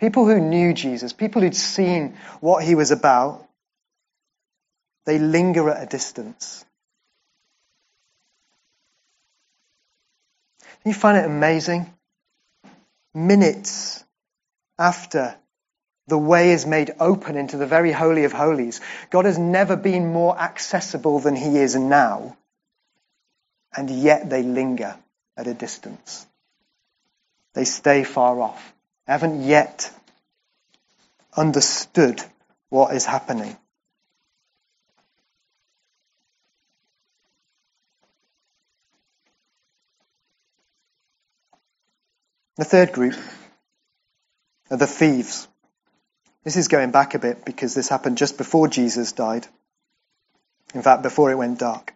people 0.00 0.26
who 0.26 0.40
knew 0.40 0.72
Jesus, 0.72 1.12
people 1.12 1.42
who'd 1.42 1.54
seen 1.54 2.16
what 2.40 2.64
he 2.64 2.74
was 2.74 2.90
about, 2.90 3.46
they 5.04 5.18
linger 5.18 5.68
at 5.68 5.82
a 5.82 5.86
distance. 5.86 6.64
You 10.84 10.94
find 10.94 11.18
it 11.18 11.24
amazing? 11.24 11.92
Minutes 13.14 14.04
after 14.78 15.36
The 16.06 16.18
way 16.18 16.50
is 16.50 16.66
made 16.66 16.94
open 17.00 17.36
into 17.36 17.56
the 17.56 17.66
very 17.66 17.92
Holy 17.92 18.24
of 18.24 18.32
Holies. 18.32 18.80
God 19.10 19.24
has 19.24 19.38
never 19.38 19.76
been 19.76 20.12
more 20.12 20.38
accessible 20.38 21.18
than 21.20 21.34
he 21.34 21.58
is 21.58 21.74
now. 21.76 22.36
And 23.74 23.88
yet 23.88 24.28
they 24.28 24.42
linger 24.42 24.96
at 25.36 25.46
a 25.46 25.54
distance. 25.54 26.26
They 27.54 27.64
stay 27.64 28.04
far 28.04 28.40
off. 28.40 28.74
They 29.06 29.12
haven't 29.12 29.44
yet 29.44 29.90
understood 31.36 32.22
what 32.68 32.94
is 32.94 33.06
happening. 33.06 33.56
The 42.56 42.64
third 42.64 42.92
group 42.92 43.14
are 44.70 44.76
the 44.76 44.86
thieves. 44.86 45.48
This 46.44 46.56
is 46.56 46.68
going 46.68 46.90
back 46.90 47.14
a 47.14 47.18
bit 47.18 47.44
because 47.44 47.74
this 47.74 47.88
happened 47.88 48.18
just 48.18 48.36
before 48.36 48.68
Jesus 48.68 49.12
died. 49.12 49.46
In 50.74 50.82
fact, 50.82 51.02
before 51.02 51.30
it 51.30 51.38
went 51.38 51.58
dark. 51.58 51.94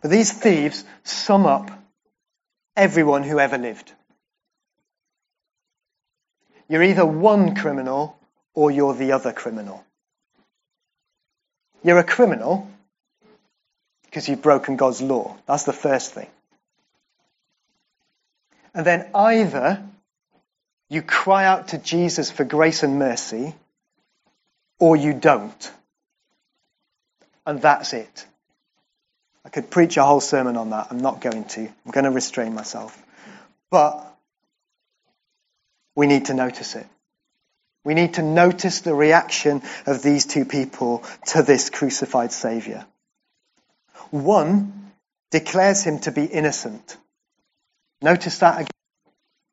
But 0.00 0.10
these 0.10 0.32
thieves 0.32 0.84
sum 1.04 1.44
up 1.44 1.70
everyone 2.76 3.24
who 3.24 3.38
ever 3.38 3.58
lived. 3.58 3.92
You're 6.68 6.82
either 6.82 7.04
one 7.04 7.54
criminal 7.54 8.16
or 8.54 8.70
you're 8.70 8.94
the 8.94 9.12
other 9.12 9.32
criminal. 9.32 9.84
You're 11.82 11.98
a 11.98 12.04
criminal 12.04 12.70
because 14.04 14.28
you've 14.28 14.42
broken 14.42 14.76
God's 14.76 15.02
law. 15.02 15.36
That's 15.46 15.64
the 15.64 15.72
first 15.72 16.14
thing. 16.14 16.28
And 18.74 18.86
then 18.86 19.08
either 19.14 19.82
you 20.88 21.02
cry 21.02 21.44
out 21.44 21.68
to 21.68 21.78
Jesus 21.78 22.30
for 22.30 22.44
grace 22.44 22.82
and 22.82 22.98
mercy, 22.98 23.54
or 24.78 24.96
you 24.96 25.12
don't. 25.12 25.72
And 27.46 27.60
that's 27.60 27.92
it. 27.92 28.26
I 29.44 29.50
could 29.50 29.70
preach 29.70 29.96
a 29.96 30.04
whole 30.04 30.20
sermon 30.20 30.56
on 30.56 30.70
that. 30.70 30.88
I'm 30.90 31.00
not 31.00 31.20
going 31.20 31.44
to. 31.44 31.60
I'm 31.60 31.90
going 31.90 32.04
to 32.04 32.10
restrain 32.10 32.54
myself. 32.54 33.02
But 33.70 34.04
we 35.94 36.06
need 36.06 36.26
to 36.26 36.34
notice 36.34 36.74
it. 36.76 36.86
We 37.84 37.94
need 37.94 38.14
to 38.14 38.22
notice 38.22 38.80
the 38.80 38.94
reaction 38.94 39.62
of 39.86 40.02
these 40.02 40.26
two 40.26 40.44
people 40.44 41.04
to 41.28 41.42
this 41.42 41.70
crucified 41.70 42.32
Saviour. 42.32 42.84
One 44.10 44.92
declares 45.30 45.84
him 45.84 45.98
to 46.00 46.12
be 46.12 46.24
innocent. 46.24 46.96
Notice 48.02 48.38
that 48.38 48.56
again. 48.56 48.68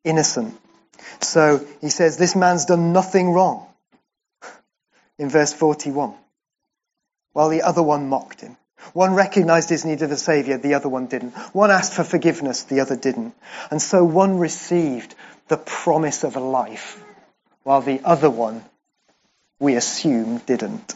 Innocent. 0.04 0.60
So 1.22 1.66
he 1.82 1.90
says, 1.90 2.18
This 2.18 2.36
man's 2.36 2.66
done 2.66 2.94
nothing 2.94 3.32
wrong. 3.32 3.68
In 5.18 5.30
verse 5.30 5.54
41. 5.54 6.14
While 7.34 7.50
the 7.50 7.64
other 7.64 7.84
one 7.84 8.10
mocked 8.10 8.42
him. 8.42 8.58
One 8.94 9.16
recognized 9.16 9.70
his 9.70 9.86
need 9.86 10.02
of 10.02 10.12
a 10.12 10.18
savior, 10.18 10.58
the 10.58 10.76
other 10.76 10.90
one 10.90 11.08
didn't. 11.08 11.34
One 11.54 11.72
asked 11.72 11.94
for 11.94 12.04
forgiveness, 12.04 12.64
the 12.64 12.82
other 12.82 12.96
didn't. 12.96 13.34
And 13.72 13.82
so 13.82 14.04
one 14.04 14.38
received 14.38 15.16
the 15.48 15.58
promise 15.58 16.24
of 16.24 16.36
a 16.36 16.40
life, 16.40 17.02
while 17.64 17.82
the 17.82 18.02
other 18.04 18.30
one, 18.30 18.64
we 19.60 19.76
assume, 19.76 20.40
didn't. 20.40 20.96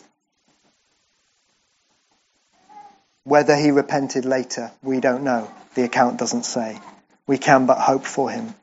Whether 3.24 3.56
he 3.56 3.72
repented 3.72 4.26
later, 4.26 4.72
we 4.82 5.00
don't 5.00 5.24
know. 5.24 5.50
The 5.76 5.84
account 5.84 6.18
doesn't 6.18 6.44
say. 6.44 6.80
We 7.28 7.38
can 7.38 7.66
but 7.66 7.78
hope 7.78 8.06
for 8.06 8.30
him. 8.30 8.56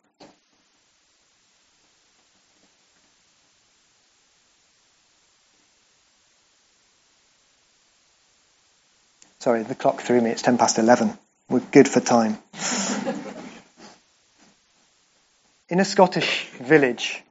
Sorry, 9.46 9.62
the 9.62 9.76
clock 9.76 10.00
threw 10.00 10.20
me. 10.20 10.30
It's 10.30 10.42
10 10.42 10.58
past 10.58 10.76
11. 10.76 11.16
We're 11.48 11.60
good 11.60 11.86
for 11.86 12.00
time. 12.00 12.36
In 15.68 15.78
a 15.78 15.84
Scottish 15.84 16.48
village, 16.60 17.22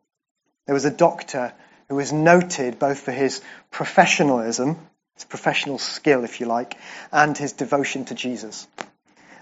there 0.66 0.74
was 0.74 0.86
a 0.86 0.92
doctor 0.92 1.52
who 1.90 1.96
was 1.96 2.14
noted 2.14 2.80
both 2.80 3.02
for 3.02 3.12
his 3.12 3.42
professionalism, 3.70 4.78
his 5.16 5.26
professional 5.26 5.78
skill, 5.78 6.24
if 6.24 6.40
you 6.40 6.46
like, 6.46 6.78
and 7.12 7.38
his 7.38 7.52
devotion 7.52 8.06
to 8.06 8.16
Jesus. 8.16 8.66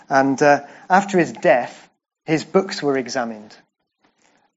And 0.10 0.42
uh, 0.42 0.62
after 0.90 1.20
his 1.20 1.32
death, 1.32 1.92
his 2.26 2.44
books 2.44 2.82
were 2.82 2.98
examined. 2.98 3.56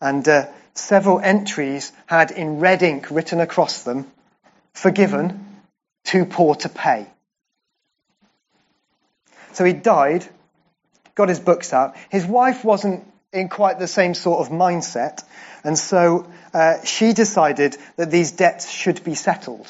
And 0.01 0.27
uh, 0.27 0.47
several 0.73 1.21
entries 1.21 1.93
had 2.07 2.31
in 2.31 2.61
red 2.61 2.83
ink 2.83 3.11
written 3.11 3.41
across 3.41 3.83
them, 3.83 4.11
forgiven, 4.73 5.45
too 6.07 6.25
poor 6.25 6.55
to 6.55 6.71
pay. 6.71 7.09
So 9.57 9.65
he 9.65 9.73
died, 9.73 10.23
got 11.15 11.31
his 11.31 11.41
books 11.41 11.73
out. 11.73 11.97
His 12.11 12.27
wife 12.27 12.63
wasn't 12.63 13.11
in 13.33 13.49
quite 13.49 13.79
the 13.79 13.89
same 13.89 14.13
sort 14.13 14.47
of 14.47 14.53
mindset, 14.53 15.25
and 15.65 15.79
so 15.79 16.31
uh, 16.53 16.85
she 16.85 17.15
decided 17.15 17.75
that 17.97 18.11
these 18.11 18.33
debts 18.33 18.71
should 18.71 19.03
be 19.03 19.15
settled. 19.15 19.67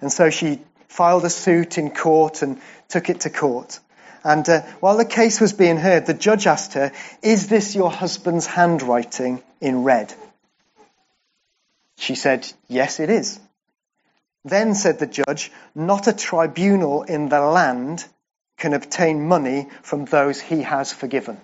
And 0.00 0.10
so 0.10 0.30
she 0.30 0.62
filed 0.88 1.26
a 1.26 1.28
suit 1.28 1.76
in 1.76 1.90
court 1.90 2.40
and 2.40 2.58
took 2.88 3.10
it 3.10 3.20
to 3.20 3.28
court. 3.28 3.78
And 4.24 4.48
uh, 4.48 4.62
while 4.80 4.96
the 4.96 5.04
case 5.04 5.38
was 5.38 5.52
being 5.52 5.76
heard, 5.76 6.06
the 6.06 6.14
judge 6.14 6.46
asked 6.46 6.72
her, 6.72 6.90
Is 7.20 7.46
this 7.46 7.74
your 7.74 7.90
husband's 7.90 8.46
handwriting 8.46 9.42
in 9.60 9.84
red? 9.84 10.14
She 11.98 12.14
said, 12.14 12.50
Yes, 12.68 13.00
it 13.00 13.10
is. 13.10 13.38
Then 14.46 14.74
said 14.74 14.98
the 14.98 15.06
judge, 15.06 15.52
Not 15.74 16.08
a 16.08 16.14
tribunal 16.14 17.02
in 17.02 17.28
the 17.28 17.42
land 17.42 18.06
can 18.56 18.72
obtain 18.72 19.26
money 19.26 19.68
from 19.82 20.04
those 20.04 20.40
he 20.40 20.62
has 20.62 20.92
forgiven. 20.92 21.40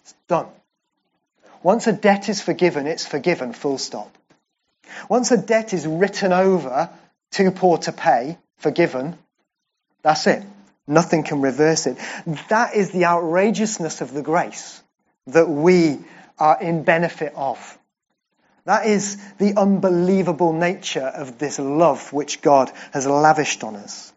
It's 0.00 0.14
done. 0.28 0.46
Once 1.62 1.86
a 1.86 1.92
debt 1.92 2.28
is 2.28 2.40
forgiven, 2.40 2.86
it's 2.86 3.06
forgiven, 3.06 3.52
full 3.52 3.78
stop. 3.78 4.16
Once 5.08 5.30
a 5.30 5.36
debt 5.36 5.72
is 5.72 5.86
written 5.86 6.32
over, 6.32 6.90
too 7.30 7.50
poor 7.50 7.78
to 7.78 7.92
pay, 7.92 8.38
forgiven, 8.56 9.16
that's 10.02 10.26
it. 10.26 10.42
Nothing 10.86 11.22
can 11.22 11.40
reverse 11.40 11.86
it. 11.86 11.98
That 12.48 12.74
is 12.74 12.90
the 12.90 13.04
outrageousness 13.04 14.00
of 14.00 14.12
the 14.12 14.22
grace 14.22 14.82
that 15.28 15.48
we 15.48 16.00
are 16.38 16.60
in 16.60 16.82
benefit 16.82 17.32
of. 17.36 17.78
That 18.64 18.86
is 18.86 19.16
the 19.38 19.54
unbelievable 19.56 20.52
nature 20.52 21.06
of 21.06 21.38
this 21.38 21.58
love 21.58 22.12
which 22.12 22.42
God 22.42 22.72
has 22.92 23.06
lavished 23.06 23.62
on 23.62 23.76
us. 23.76 24.12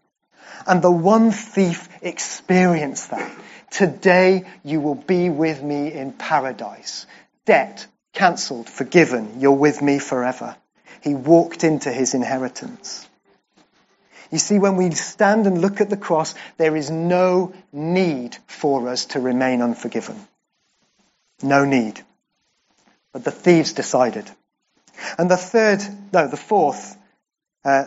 And 0.66 0.82
the 0.82 0.90
one 0.90 1.30
thief 1.30 1.88
experienced 2.02 3.10
that. 3.10 3.30
Today 3.70 4.46
you 4.62 4.80
will 4.80 4.94
be 4.94 5.30
with 5.30 5.62
me 5.62 5.92
in 5.92 6.12
paradise. 6.12 7.06
Debt 7.44 7.86
cancelled, 8.12 8.68
forgiven. 8.70 9.40
You're 9.40 9.52
with 9.52 9.82
me 9.82 9.98
forever. 9.98 10.56
He 11.02 11.14
walked 11.14 11.64
into 11.64 11.92
his 11.92 12.14
inheritance. 12.14 13.06
You 14.30 14.38
see, 14.38 14.58
when 14.58 14.76
we 14.76 14.90
stand 14.92 15.46
and 15.46 15.60
look 15.60 15.80
at 15.80 15.90
the 15.90 15.96
cross, 15.96 16.34
there 16.56 16.76
is 16.76 16.90
no 16.90 17.52
need 17.72 18.36
for 18.46 18.88
us 18.88 19.06
to 19.06 19.20
remain 19.20 19.60
unforgiven. 19.60 20.16
No 21.42 21.64
need. 21.64 22.00
But 23.12 23.24
the 23.24 23.30
thieves 23.30 23.74
decided. 23.74 24.28
And 25.18 25.30
the 25.30 25.36
third, 25.36 25.82
no, 26.12 26.26
the 26.26 26.36
fourth 26.36 26.96
uh, 27.64 27.86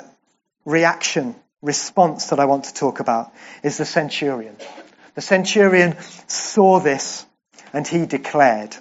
reaction 0.64 1.36
response 1.62 2.28
that 2.28 2.40
I 2.40 2.46
want 2.46 2.66
to 2.66 2.74
talk 2.74 3.00
about 3.00 3.34
is 3.64 3.78
the 3.78 3.86
centurion. 3.86 4.56
The 5.16 5.22
centurion 5.22 5.98
saw 6.28 6.80
this 6.80 7.26
and 7.74 7.88
he 7.88 8.06
declared. 8.06 8.76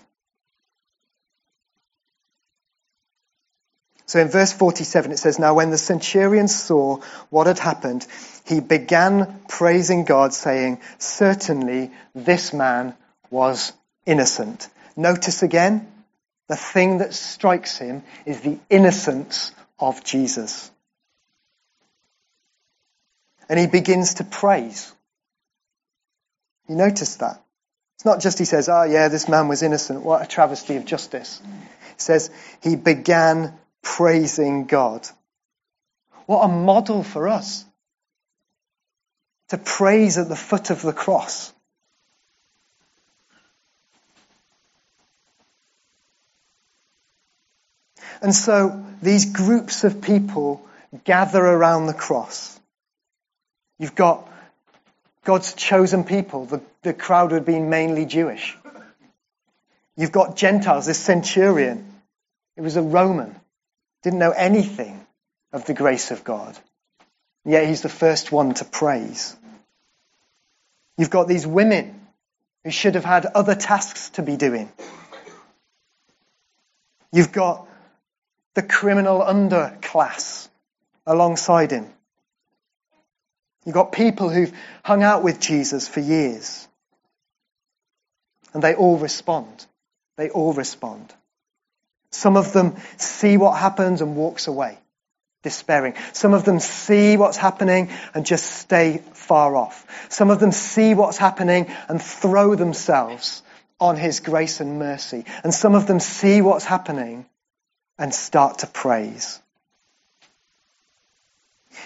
So 4.07 4.20
in 4.20 4.29
verse 4.29 4.53
47 4.53 5.12
it 5.12 5.18
says, 5.18 5.39
Now 5.39 5.55
when 5.55 5.70
the 5.70 5.79
centurion 5.79 6.49
saw 6.49 7.01
what 7.31 7.49
had 7.49 7.59
happened, 7.59 8.07
he 8.47 8.61
began 8.61 9.41
praising 9.49 10.05
God, 10.05 10.33
saying, 10.33 10.81
Certainly 10.99 11.91
this 12.14 12.53
man 12.53 12.95
was 13.31 13.72
innocent. 14.05 14.68
Notice 14.97 15.43
again, 15.43 15.91
the 16.49 16.57
thing 16.57 16.99
that 16.99 17.14
strikes 17.14 17.79
him 17.79 18.05
is 18.24 18.41
the 18.41 18.59
innocence 18.70 19.51
of 19.81 20.05
Jesus. 20.05 20.70
And 23.49 23.59
he 23.59 23.66
begins 23.66 24.14
to 24.14 24.24
praise. 24.24 24.92
You 26.68 26.74
notice 26.74 27.16
that? 27.16 27.42
It's 27.97 28.05
not 28.05 28.20
just 28.20 28.38
he 28.38 28.44
says, 28.44 28.68
oh 28.68 28.82
yeah, 28.82 29.09
this 29.09 29.28
man 29.28 29.49
was 29.49 29.62
innocent. 29.62 30.03
What 30.03 30.22
a 30.22 30.26
travesty 30.26 30.76
of 30.76 30.84
justice. 30.84 31.40
He 31.44 31.94
says 31.99 32.30
he 32.62 32.76
began 32.76 33.55
praising 33.82 34.66
God. 34.66 35.09
What 36.26 36.42
a 36.42 36.49
model 36.49 37.03
for 37.03 37.28
us. 37.28 37.64
To 39.51 39.59
praise 39.59 40.18
at 40.18 40.28
the 40.28 40.36
foot 40.36 40.70
of 40.70 40.82
the 40.82 40.92
cross. 40.92 41.53
And 48.20 48.34
so 48.34 48.84
these 49.03 49.26
groups 49.32 49.84
of 49.84 50.03
people 50.03 50.66
gather 51.05 51.44
around 51.44 51.86
the 51.86 51.94
cross. 51.94 52.56
You've 53.79 53.95
got 53.95 54.29
God's 55.24 55.55
chosen 55.55 56.05
people. 56.05 56.47
The, 56.47 56.62
the 56.83 56.95
crowd 56.95 57.33
had 57.33 57.45
been 57.45 57.68
mainly 57.68 58.07
Jewish. 58.07 58.57
You've 59.97 60.12
got 60.12 60.37
Gentiles, 60.37 60.87
this 60.87 60.99
centurion. 60.99 61.87
It 62.57 62.61
was 62.61 62.77
a 62.77 62.83
Roman. 62.83 63.35
Didn't 64.03 64.18
know 64.18 64.31
anything 64.31 65.05
of 65.53 65.66
the 65.66 65.74
grace 65.74 66.11
of 66.11 66.22
God. 66.24 66.57
Yet 67.45 67.66
he's 67.66 67.83
the 67.83 67.89
first 67.89 68.33
one 68.33 68.55
to 68.55 68.64
praise. 68.64 69.37
You've 70.99 71.11
got 71.11 71.29
these 71.29 71.47
women 71.47 72.07
who 72.64 72.70
should 72.70 72.95
have 72.95 73.05
had 73.05 73.27
other 73.27 73.55
tasks 73.55 74.11
to 74.11 74.22
be 74.22 74.37
doing. 74.37 74.70
You've 77.12 77.33
got 77.33 77.68
the 78.55 78.62
criminal 78.62 79.20
underclass 79.20 80.49
alongside 81.07 81.70
him. 81.70 81.93
You've 83.67 83.75
got 83.75 83.91
people 83.93 84.31
who've 84.31 84.53
hung 84.85 85.03
out 85.03 85.25
with 85.25 85.41
Jesus 85.41 85.89
for 85.89 86.01
years. 86.01 86.67
And 88.55 88.62
they 88.62 88.75
all 88.75 88.97
respond. 88.97 89.67
They 90.17 90.31
all 90.31 90.53
respond. 90.53 91.12
Some 92.11 92.37
of 92.37 92.53
them 92.53 92.77
see 92.97 93.37
what 93.37 93.59
happens 93.59 94.01
and 94.01 94.17
walks 94.17 94.47
away, 94.47 94.79
despairing. 95.43 95.95
Some 96.12 96.33
of 96.33 96.45
them 96.45 96.61
see 96.61 97.17
what's 97.17 97.37
happening 97.37 97.91
and 98.14 98.25
just 98.25 98.47
stay 98.47 99.03
far 99.12 99.57
off. 99.57 99.85
Some 100.11 100.31
of 100.31 100.39
them 100.39 100.53
see 100.53 100.95
what's 100.95 101.19
happening 101.19 101.67
and 101.89 102.01
throw 102.01 102.55
themselves 102.55 103.43
on 103.81 103.97
his 103.97 104.21
grace 104.21 104.61
and 104.61 104.79
mercy. 104.79 105.25
And 105.43 105.53
some 105.53 105.75
of 105.75 105.89
them 105.89 105.99
see 106.01 106.41
what's 106.41 106.64
happening 106.64 107.27
and 107.99 108.14
start 108.14 108.61
to 108.61 108.69
praise. 108.69 109.41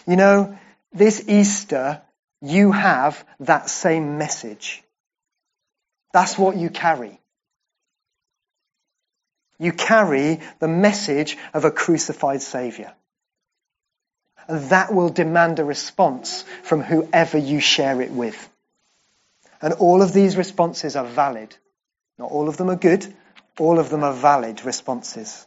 You 0.07 0.17
know, 0.17 0.59
this 0.93 1.29
Easter, 1.29 2.03
you 2.41 2.73
have 2.73 3.25
that 3.41 3.69
same 3.69 4.19
message. 4.19 4.83
That's 6.13 6.37
what 6.37 6.57
you 6.57 6.71
carry. 6.71 7.21
You 9.59 9.73
carry 9.73 10.41
the 10.59 10.69
message 10.69 11.37
of 11.53 11.65
a 11.65 11.71
crucified 11.71 12.43
Saviour. 12.43 12.93
And 14.49 14.71
that 14.71 14.93
will 14.93 15.11
demand 15.11 15.59
a 15.59 15.65
response 15.65 16.45
from 16.63 16.83
whoever 16.83 17.39
you 17.39 17.61
share 17.61 18.01
it 18.01 18.11
with. 18.11 18.49
And 19.63 19.75
all 19.75 20.03
of 20.03 20.13
these 20.13 20.37
responses 20.37 20.97
are 20.97 21.05
valid. 21.05 21.55
Not 22.19 22.31
all 22.31 22.49
of 22.49 22.57
them 22.57 22.71
are 22.71 22.77
good, 22.77 23.07
all 23.59 23.79
of 23.79 23.91
them 23.91 24.03
are 24.03 24.15
valid 24.15 24.65
responses. 24.65 25.47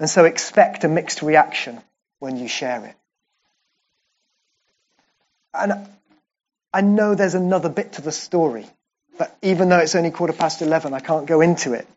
And 0.00 0.08
so 0.08 0.24
expect 0.24 0.82
a 0.84 0.88
mixed 0.88 1.20
reaction 1.20 1.82
when 2.20 2.36
you 2.36 2.46
share 2.46 2.84
it. 2.84 2.94
And 5.52 5.88
I 6.72 6.80
know 6.80 7.16
there's 7.16 7.34
another 7.34 7.68
bit 7.68 7.94
to 7.94 8.02
the 8.02 8.12
story. 8.12 8.66
But 9.18 9.36
even 9.42 9.68
though 9.68 9.78
it's 9.78 9.96
only 9.96 10.12
quarter 10.12 10.32
past 10.32 10.62
11, 10.62 10.94
I 10.94 11.00
can't 11.00 11.26
go 11.26 11.40
into 11.40 11.72
it. 11.74 11.86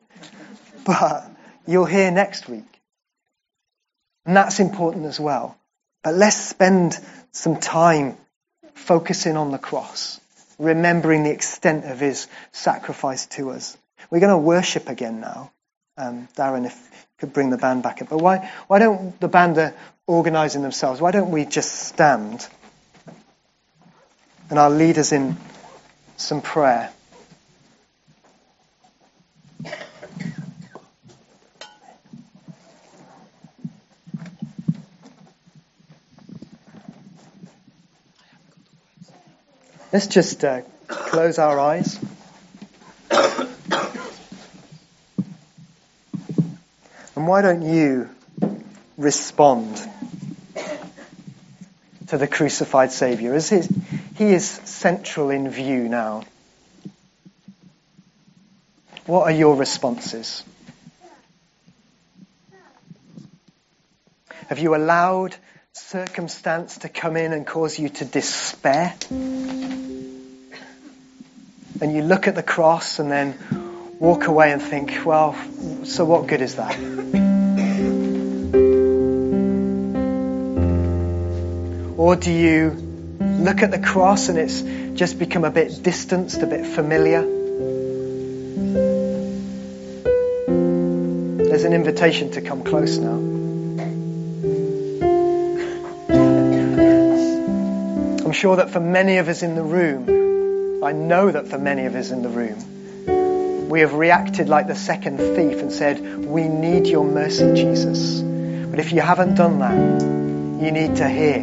But 0.85 1.31
you'll 1.65 1.85
hear 1.85 2.11
next 2.11 2.49
week. 2.49 2.65
And 4.25 4.35
that's 4.35 4.59
important 4.59 5.05
as 5.05 5.17
well. 5.17 5.57
But 6.03 6.15
let's 6.15 6.35
spend 6.35 6.99
some 7.31 7.57
time 7.61 8.17
focusing 8.73 9.37
on 9.37 9.51
the 9.51 9.57
cross, 9.57 10.19
remembering 10.59 11.23
the 11.23 11.31
extent 11.31 11.85
of 11.85 12.01
his 12.01 12.27
sacrifice 12.51 13.27
to 13.27 13.51
us. 13.51 13.77
We're 14.09 14.19
going 14.19 14.31
to 14.31 14.37
worship 14.37 14.89
again 14.89 15.21
now. 15.21 15.53
Um, 15.97 16.27
Darren, 16.35 16.65
if 16.65 17.07
could 17.23 17.31
bring 17.31 17.51
the 17.51 17.57
band 17.57 17.81
back 17.81 18.01
up. 18.01 18.09
But 18.09 18.17
why, 18.17 18.51
why 18.67 18.79
don't 18.79 19.17
the 19.21 19.29
band 19.29 19.57
are 19.57 19.73
organizing 20.07 20.61
themselves? 20.61 20.99
Why 20.99 21.11
don't 21.11 21.31
we 21.31 21.45
just 21.45 21.73
stand 21.73 22.45
and 24.49 24.59
I'll 24.59 24.69
lead 24.69 24.97
us 24.97 25.13
in 25.13 25.37
some 26.17 26.41
prayer? 26.41 26.91
Let's 39.93 40.07
just 40.07 40.43
uh, 40.43 40.63
close 40.87 41.39
our 41.39 41.57
eyes. 41.57 41.97
And 47.15 47.27
why 47.27 47.41
don't 47.41 47.61
you 47.61 48.09
respond 48.97 49.77
to 52.07 52.17
the 52.17 52.27
crucified 52.27 52.91
Saviour 52.91 53.35
as 53.35 53.49
his, 53.49 53.69
he 54.15 54.25
is 54.25 54.49
central 54.49 55.29
in 55.29 55.49
view 55.49 55.87
now? 55.89 56.23
What 59.05 59.23
are 59.23 59.31
your 59.31 59.55
responses? 59.55 60.43
Have 64.47 64.59
you 64.59 64.75
allowed 64.75 65.35
circumstance 65.73 66.79
to 66.79 66.89
come 66.89 67.17
in 67.17 67.33
and 67.33 67.45
cause 67.45 67.77
you 67.77 67.89
to 67.89 68.05
despair? 68.05 68.95
And 71.81 71.93
you 71.93 72.01
look 72.01 72.27
at 72.27 72.35
the 72.35 72.43
cross 72.43 72.99
and 72.99 73.11
then 73.11 73.37
walk 74.03 74.27
away 74.27 74.51
and 74.51 74.61
think, 74.61 75.05
well, 75.05 75.33
so 75.85 76.03
what 76.03 76.27
good 76.27 76.41
is 76.41 76.55
that? 76.55 76.77
Or 81.97 82.17
do 82.17 82.33
you 82.33 82.71
look 83.21 83.61
at 83.61 83.71
the 83.71 83.79
cross 83.79 84.27
and 84.27 84.37
it's 84.37 84.61
just 84.99 85.17
become 85.17 85.45
a 85.45 85.51
bit 85.51 85.81
distanced, 85.81 86.41
a 86.41 86.45
bit 86.45 86.65
familiar? 86.65 87.21
There's 91.47 91.63
an 91.63 91.71
invitation 91.71 92.31
to 92.31 92.41
come 92.41 92.65
close 92.65 92.97
now. 92.97 93.15
I'm 98.25 98.33
sure 98.33 98.57
that 98.57 98.69
for 98.69 98.81
many 98.81 99.15
of 99.15 99.29
us 99.29 99.43
in 99.43 99.55
the 99.55 99.63
room, 99.63 100.83
I 100.83 100.91
know 100.91 101.31
that 101.31 101.47
for 101.47 101.57
many 101.57 101.85
of 101.85 101.95
us 101.95 102.11
in 102.11 102.21
the 102.21 102.27
room, 102.27 102.72
we 103.73 103.79
have 103.79 103.95
reacted 103.95 104.49
like 104.49 104.67
the 104.67 104.75
second 104.75 105.17
thief 105.17 105.57
and 105.59 105.71
said, 105.71 105.99
We 106.27 106.47
need 106.47 106.85
your 106.85 107.03
mercy, 107.03 107.55
Jesus. 107.55 108.21
But 108.21 108.79
if 108.79 108.91
you 108.91 109.01
haven't 109.01 109.33
done 109.33 109.57
that, 109.57 110.03
you 110.63 110.71
need 110.71 110.97
to 110.97 111.09
hear 111.09 111.39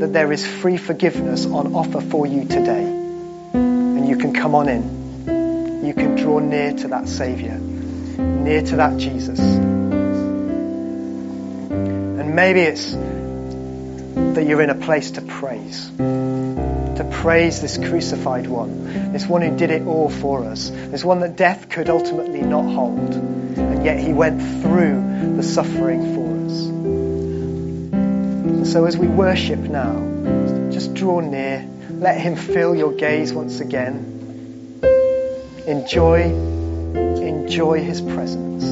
that 0.00 0.12
there 0.12 0.32
is 0.32 0.44
free 0.44 0.76
forgiveness 0.76 1.46
on 1.46 1.76
offer 1.76 2.00
for 2.00 2.26
you 2.26 2.44
today. 2.44 2.82
And 3.54 4.08
you 4.08 4.16
can 4.16 4.34
come 4.34 4.56
on 4.56 4.68
in. 4.68 5.86
You 5.86 5.94
can 5.94 6.16
draw 6.16 6.40
near 6.40 6.72
to 6.72 6.88
that 6.88 7.06
Savior, 7.06 7.56
near 7.56 8.62
to 8.62 8.74
that 8.74 8.98
Jesus. 8.98 9.38
And 11.68 12.34
maybe 12.34 12.62
it's 12.62 12.90
that 12.94 14.44
you're 14.44 14.62
in 14.62 14.70
a 14.70 14.74
place 14.74 15.12
to 15.12 15.20
praise. 15.22 15.88
To 16.96 17.04
praise 17.12 17.60
this 17.60 17.76
crucified 17.76 18.46
one, 18.46 19.12
this 19.12 19.26
one 19.26 19.42
who 19.42 19.54
did 19.56 19.70
it 19.70 19.86
all 19.86 20.08
for 20.08 20.44
us, 20.44 20.70
this 20.70 21.04
one 21.04 21.20
that 21.20 21.36
death 21.36 21.68
could 21.68 21.90
ultimately 21.90 22.40
not 22.40 22.64
hold, 22.64 23.14
and 23.14 23.84
yet 23.84 23.98
he 23.98 24.14
went 24.14 24.40
through 24.62 25.34
the 25.36 25.42
suffering 25.42 26.14
for 26.14 26.46
us. 26.46 26.66
And 28.46 28.66
so 28.66 28.86
as 28.86 28.96
we 28.96 29.06
worship 29.08 29.58
now, 29.58 30.70
just 30.70 30.94
draw 30.94 31.20
near. 31.20 31.68
Let 31.90 32.20
Him 32.20 32.36
fill 32.36 32.74
your 32.74 32.92
gaze 32.92 33.32
once 33.32 33.60
again. 33.60 34.80
Enjoy, 35.66 36.22
enjoy 36.22 37.82
His 37.82 38.00
presence. 38.00 38.64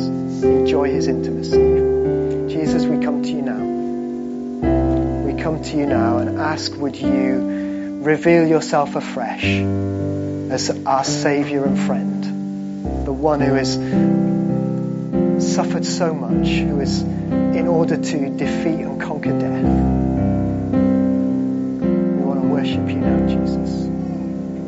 Enjoy 0.45 0.91
His 0.91 1.09
intimacy. 1.09 2.53
Jesus, 2.55 2.85
we 2.85 3.03
come 3.05 3.23
to 3.23 3.29
you 3.29 3.43
now. 3.43 5.25
We 5.25 5.41
come 5.43 5.63
to 5.63 5.77
you 5.77 5.87
now 5.87 6.19
and 6.19 6.39
ask, 6.39 6.75
would 6.77 6.97
you 6.97 7.64
reveal 8.05 8.47
yourself 8.47 8.97
afresh 8.97 9.45
as 9.45 10.71
our 10.85 11.05
Saviour 11.05 11.65
and 11.65 11.79
friend, 11.79 13.07
the 13.07 13.13
one 13.13 13.41
who 13.41 13.55
has 13.55 13.75
suffered 15.55 15.87
so 15.87 16.13
much, 16.15 16.49
who 16.49 16.81
is 16.81 17.03
in 17.03 17.67
order 17.67 17.97
to 17.97 18.31
defeat 18.31 18.81
and 18.81 19.01
conquer 19.01 19.39
death. 19.39 20.04